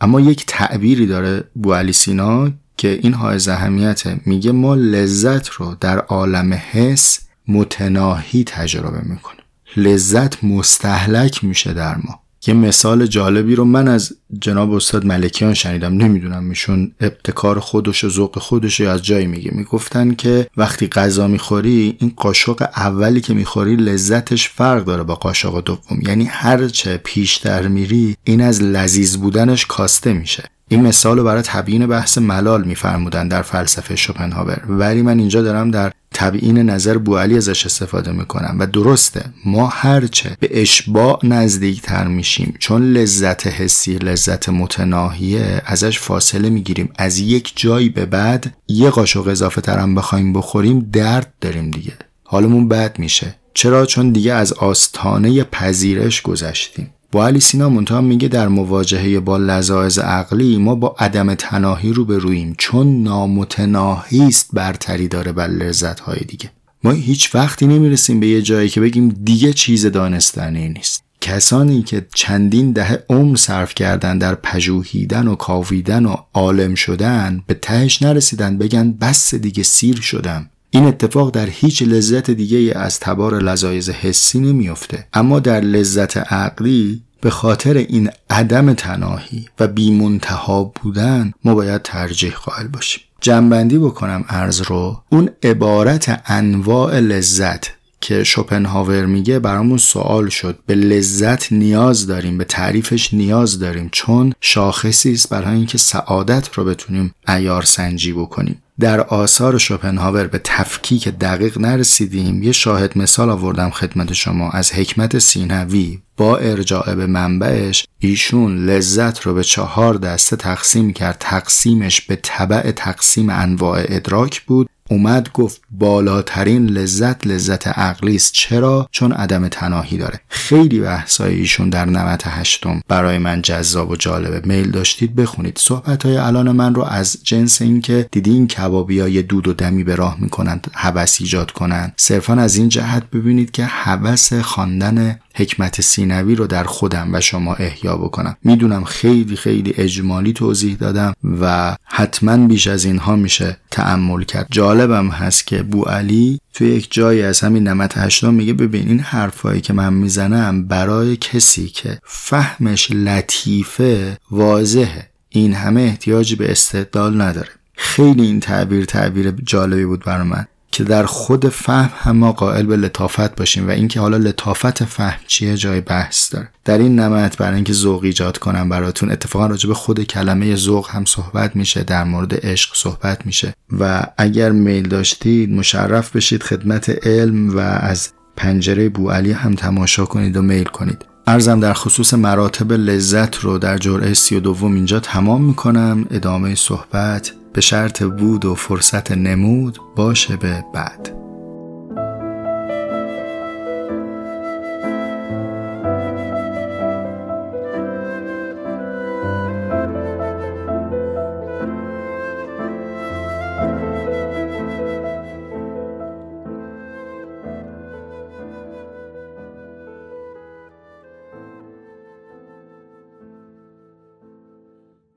اما 0.00 0.20
یک 0.20 0.44
تعبیری 0.46 1.06
داره 1.06 1.44
بو 1.54 1.74
علی 1.74 1.92
سینا 1.92 2.50
که 2.76 3.00
این 3.02 3.14
های 3.14 3.38
اهمیته 3.48 4.20
میگه 4.26 4.52
ما 4.52 4.74
لذت 4.74 5.48
رو 5.48 5.76
در 5.80 5.98
عالم 5.98 6.52
حس 6.52 7.20
متناهی 7.48 8.44
تجربه 8.44 9.00
می‌کنیم. 9.00 9.40
لذت 9.76 10.44
مستحلک 10.44 11.44
میشه 11.44 11.72
در 11.72 11.96
ما. 11.96 12.20
یه 12.46 12.54
مثال 12.54 13.06
جالبی 13.06 13.54
رو 13.54 13.64
من 13.64 13.88
از 13.88 14.12
جناب 14.40 14.72
استاد 14.72 15.04
ملکیان 15.04 15.54
شنیدم. 15.54 15.94
نمی‌دونم 15.94 16.44
میشون 16.44 16.92
ابتکار 17.00 17.60
خودش 17.60 18.04
و 18.04 18.08
ذوق 18.08 18.38
خودش 18.38 18.80
از 18.80 19.02
جایی 19.02 19.26
میگه. 19.26 19.50
می‌گفتن 19.54 20.14
که 20.14 20.46
وقتی 20.56 20.86
غذا 20.86 21.28
می‌خوری 21.28 21.96
این 22.00 22.12
قاشق 22.16 22.68
اولی 22.76 23.20
که 23.20 23.34
می‌خوری 23.34 23.76
لذتش 23.76 24.48
فرق 24.48 24.84
داره 24.84 25.02
با 25.02 25.14
قاشق 25.14 25.64
دوم. 25.64 26.00
یعنی 26.06 26.24
هرچه 26.24 27.00
پیشتر 27.04 27.68
میری 27.68 28.16
این 28.24 28.40
از 28.40 28.62
لذیذ 28.62 29.16
بودنش 29.16 29.66
کاسته 29.66 30.12
میشه. 30.12 30.44
این 30.68 30.82
مثال 30.82 31.18
رو 31.18 31.24
برای 31.24 31.42
تبیین 31.42 31.86
بحث 31.86 32.18
ملال 32.18 32.64
میفرمودن 32.64 33.28
در 33.28 33.42
فلسفه 33.42 33.96
شوپنهاور. 33.96 34.62
ولی 34.68 35.02
من 35.02 35.18
اینجا 35.18 35.42
دارم 35.42 35.70
در 35.70 35.92
تبیین 36.20 36.58
نظر 36.58 36.98
بوالی 36.98 37.36
ازش 37.36 37.66
استفاده 37.66 38.12
می‌کنم 38.12 38.56
و 38.58 38.66
درسته 38.66 39.24
ما 39.44 39.66
هرچه 39.66 40.36
به 40.40 40.62
اشباع 40.62 41.20
نزدیکتر 41.22 42.06
میشیم 42.06 42.54
چون 42.58 42.92
لذت 42.92 43.46
حسی 43.46 43.98
لذت 43.98 44.48
متناهیه 44.48 45.62
ازش 45.66 45.98
فاصله 45.98 46.50
می‌گیریم. 46.50 46.88
از 46.98 47.18
یک 47.18 47.52
جایی 47.56 47.88
به 47.88 48.06
بعد 48.06 48.54
یه 48.68 48.90
قاشق 48.90 49.28
اضافه 49.28 49.60
ترم 49.60 49.94
بخوایم 49.94 50.32
بخوریم 50.32 50.90
درد 50.92 51.32
داریم 51.40 51.70
دیگه. 51.70 51.92
حالمون 52.24 52.68
بد 52.68 52.98
میشه. 52.98 53.34
چرا؟ 53.54 53.86
چون 53.86 54.12
دیگه 54.12 54.32
از 54.32 54.52
آستانه 54.52 55.44
پذیرش 55.44 56.22
گذشتیم. 56.22 56.90
با 57.12 57.26
علی 57.26 57.40
سینا 57.40 57.68
منتها 57.68 58.00
میگه 58.00 58.28
در 58.28 58.48
مواجهه 58.48 59.20
با 59.20 59.36
لذاعز 59.36 59.98
عقلی 59.98 60.58
ما 60.58 60.74
با 60.74 60.96
عدم 60.98 61.34
تناهی 61.34 61.92
رو 61.92 62.04
به 62.04 62.18
رویم 62.18 62.54
چون 62.58 63.02
نامتناهی 63.02 64.22
است 64.22 64.48
برتری 64.52 65.08
داره 65.08 65.32
بر 65.32 65.46
لذت 65.46 66.00
های 66.00 66.20
دیگه. 66.20 66.50
ما 66.84 66.90
هیچ 66.90 67.34
وقتی 67.34 67.66
نمی‌رسیم 67.66 68.20
به 68.20 68.26
یه 68.26 68.42
جایی 68.42 68.68
که 68.68 68.80
بگیم 68.80 69.08
دیگه 69.08 69.52
چیز 69.52 69.86
دانستنی 69.86 70.68
نیست. 70.68 71.02
کسانی 71.20 71.82
که 71.82 72.06
چندین 72.14 72.72
دهه 72.72 73.04
عمر 73.08 73.36
صرف 73.36 73.74
کردن 73.74 74.18
در 74.18 74.34
پژوهیدن 74.34 75.28
و 75.28 75.34
کاویدن 75.34 76.04
و 76.04 76.14
عالم 76.34 76.74
شدن 76.74 77.42
به 77.46 77.54
تهش 77.54 78.02
نرسیدن 78.02 78.58
بگن 78.58 78.92
بس 78.92 79.34
دیگه 79.34 79.62
سیر 79.62 80.00
شدم. 80.00 80.50
این 80.70 80.84
اتفاق 80.84 81.30
در 81.30 81.46
هیچ 81.46 81.82
لذت 81.82 82.30
دیگه 82.30 82.78
از 82.78 83.00
تبار 83.00 83.38
لذایز 83.42 83.90
حسی 83.90 84.40
نمیافته. 84.40 85.06
اما 85.12 85.40
در 85.40 85.60
لذت 85.60 86.16
عقلی 86.16 87.02
به 87.20 87.30
خاطر 87.30 87.74
این 87.74 88.10
عدم 88.30 88.72
تناهی 88.72 89.46
و 89.60 89.66
بیمنتها 89.68 90.64
بودن 90.64 91.32
ما 91.44 91.54
باید 91.54 91.82
ترجیح 91.82 92.32
قائل 92.32 92.66
باشیم. 92.68 93.02
جنبندی 93.20 93.78
بکنم 93.78 94.24
ارز 94.28 94.60
رو. 94.60 95.02
اون 95.08 95.30
عبارت 95.42 96.22
انواع 96.26 96.98
لذت 96.98 97.70
که 98.00 98.24
شوپنهاور 98.24 99.06
میگه 99.06 99.38
برامون 99.38 99.78
سوال 99.78 100.28
شد. 100.28 100.58
به 100.66 100.74
لذت 100.74 101.52
نیاز 101.52 102.06
داریم 102.06 102.38
به 102.38 102.44
تعریفش 102.44 103.14
نیاز 103.14 103.58
داریم 103.58 103.88
چون 103.92 104.32
شاخصی 104.40 105.12
است 105.12 105.28
برای 105.28 105.56
اینکه 105.56 105.78
سعادت 105.78 106.54
رو 106.54 106.64
بتونیم 106.64 107.14
ایار 107.28 107.62
سنجی 107.62 108.12
بکنیم. 108.12 108.62
در 108.80 109.00
آثار 109.00 109.58
شوپنهاور 109.58 110.26
به 110.26 110.40
تفکیک 110.44 111.08
دقیق 111.08 111.58
نرسیدیم. 111.58 112.42
یه 112.42 112.52
شاهد 112.52 112.98
مثال 112.98 113.30
آوردم 113.30 113.70
خدمت 113.70 114.12
شما 114.12 114.50
از 114.50 114.72
حکمت 114.72 115.18
سینوی. 115.18 115.98
با 116.16 116.36
ارجاع 116.36 116.94
به 116.94 117.06
منبعش 117.06 117.86
ایشون 117.98 118.66
لذت 118.66 119.20
رو 119.20 119.34
به 119.34 119.44
چهار 119.44 119.94
دسته 119.94 120.36
تقسیم 120.36 120.92
کرد. 120.92 121.16
تقسیمش 121.20 122.00
به 122.00 122.16
طبع 122.22 122.70
تقسیم 122.70 123.30
انواع 123.30 123.84
ادراک 123.88 124.42
بود. 124.42 124.68
اومد 124.90 125.32
گفت 125.32 125.60
بالاترین 125.70 126.66
لذت 126.66 127.26
لذت 127.26 127.68
عقلی 127.68 128.16
است. 128.16 128.32
چرا؟ 128.32 128.88
چون 128.90 129.12
عدم 129.12 129.48
تناهی 129.48 129.98
داره. 129.98 130.20
خیلی 130.28 130.80
بحثای 130.80 131.34
ایشون 131.34 131.70
در 131.70 131.86
98 131.86 132.64
برای 132.88 133.18
من 133.18 133.42
جذاب 133.42 133.90
و 133.90 133.96
جالبه. 133.96 134.42
میل 134.44 134.70
داشتید 134.70 135.14
بخونید. 135.14 135.58
صحبت 135.58 136.06
های 136.06 136.16
الان 136.16 136.52
من 136.52 136.74
رو 136.74 136.82
از 136.82 137.16
جنس 137.22 137.62
اینکه 137.62 138.08
دیدین 138.10 138.48
کبابی 138.48 139.00
های 139.00 139.22
دود 139.22 139.48
و 139.48 139.52
دمی 139.52 139.84
به 139.84 139.94
راه 139.94 140.16
می‌کنند 140.20 140.70
هوس 140.74 141.16
ایجاد 141.20 141.50
کنند. 141.50 141.92
صرفا 141.96 142.34
از 142.34 142.56
این 142.56 142.68
جهت 142.68 143.10
ببینید 143.10 143.50
که 143.50 143.64
هوس 143.64 144.32
خواندن 144.32 145.18
حکمت 145.34 145.80
سینوی 145.80 146.34
رو 146.34 146.46
در 146.46 146.64
خودم 146.64 147.08
و 147.12 147.20
شما 147.20 147.54
احیا 147.54 147.96
بکنم. 147.96 148.36
می‌دونم 148.44 148.84
خیلی 148.84 149.36
خیلی 149.36 149.74
اجمالی 149.76 150.32
توضیح 150.32 150.76
دادم 150.76 151.12
و 151.40 151.76
حتما 151.84 152.46
بیش 152.46 152.66
از 152.66 152.84
اینها 152.84 153.16
میشه 153.16 153.56
تعمل 153.70 154.24
کرد. 154.24 154.46
جالبم 154.50 155.08
هست 155.08 155.46
که 155.46 155.62
بو 155.62 155.82
علی 155.82 156.40
توی 156.54 156.68
یک 156.68 156.92
جایی 156.92 157.22
از 157.22 157.40
همین 157.40 157.68
نمت 157.68 157.98
هشتا 157.98 158.30
میگه 158.30 158.52
ببین 158.52 158.88
این 158.88 159.00
حرفایی 159.00 159.60
که 159.60 159.72
من 159.72 159.92
می‌زنم 159.92 160.66
برای 160.66 161.16
کسی 161.16 161.68
که 161.68 161.98
فهمش 162.04 162.90
لطیفه 162.90 164.18
واضحه. 164.30 165.10
این 165.28 165.54
همه 165.54 165.80
احتیاجی 165.80 166.36
به 166.36 166.50
استدلال 166.50 167.20
نداره. 167.22 167.48
خیلی 167.74 168.22
این 168.22 168.40
تعبیر 168.40 168.84
تعبیر 168.84 169.30
جالبی 169.30 169.84
بود 169.84 170.04
برای 170.04 170.26
من. 170.26 170.46
که 170.72 170.84
در 170.84 171.04
خود 171.04 171.48
فهم 171.48 171.90
هم 171.96 172.16
ما 172.16 172.32
قائل 172.32 172.66
به 172.66 172.76
لطافت 172.76 173.36
باشیم 173.36 173.68
و 173.68 173.70
اینکه 173.70 174.00
حالا 174.00 174.16
لطافت 174.16 174.84
فهم 174.84 175.20
چیه 175.26 175.56
جای 175.56 175.80
بحث 175.80 176.34
داره. 176.34 176.48
در 176.64 176.78
این 176.78 176.98
نمت 176.98 177.36
برای 177.36 177.54
اینکه 177.54 177.72
ذوق 177.72 178.04
ایجاد 178.04 178.38
کنم 178.38 178.68
براتون 178.68 179.10
اتفاقا 179.10 179.46
راجع 179.46 179.68
به 179.68 179.74
خود 179.74 180.04
کلمه 180.04 180.56
ذوق 180.56 180.90
هم 180.90 181.04
صحبت 181.04 181.56
میشه 181.56 181.82
در 181.82 182.04
مورد 182.04 182.46
عشق 182.46 182.70
صحبت 182.74 183.26
میشه 183.26 183.54
و 183.78 184.06
اگر 184.18 184.50
میل 184.50 184.88
داشتید 184.88 185.50
مشرف 185.50 186.16
بشید 186.16 186.42
خدمت 186.42 187.06
علم 187.06 187.56
و 187.56 187.58
از 187.60 188.10
پنجره 188.36 188.88
بو 188.88 189.10
علی 189.10 189.32
هم 189.32 189.54
تماشا 189.54 190.04
کنید 190.04 190.36
و 190.36 190.42
میل 190.42 190.64
کنید. 190.64 191.04
ارزم 191.26 191.60
در 191.60 191.72
خصوص 191.72 192.14
مراتب 192.14 192.72
لذت 192.72 193.36
رو 193.36 193.58
در 193.58 193.78
جرعه 193.78 194.14
سی 194.14 194.36
و 194.36 194.40
دوم 194.40 194.74
اینجا 194.74 195.00
تمام 195.00 195.44
می‌کنم. 195.44 196.06
ادامه 196.10 196.54
صحبت 196.54 197.32
به 197.52 197.60
شرط 197.60 198.02
بود 198.02 198.44
و 198.44 198.54
فرصت 198.54 199.12
نمود 199.12 199.78
باشه 199.96 200.36
به 200.36 200.64
بعد. 200.74 201.16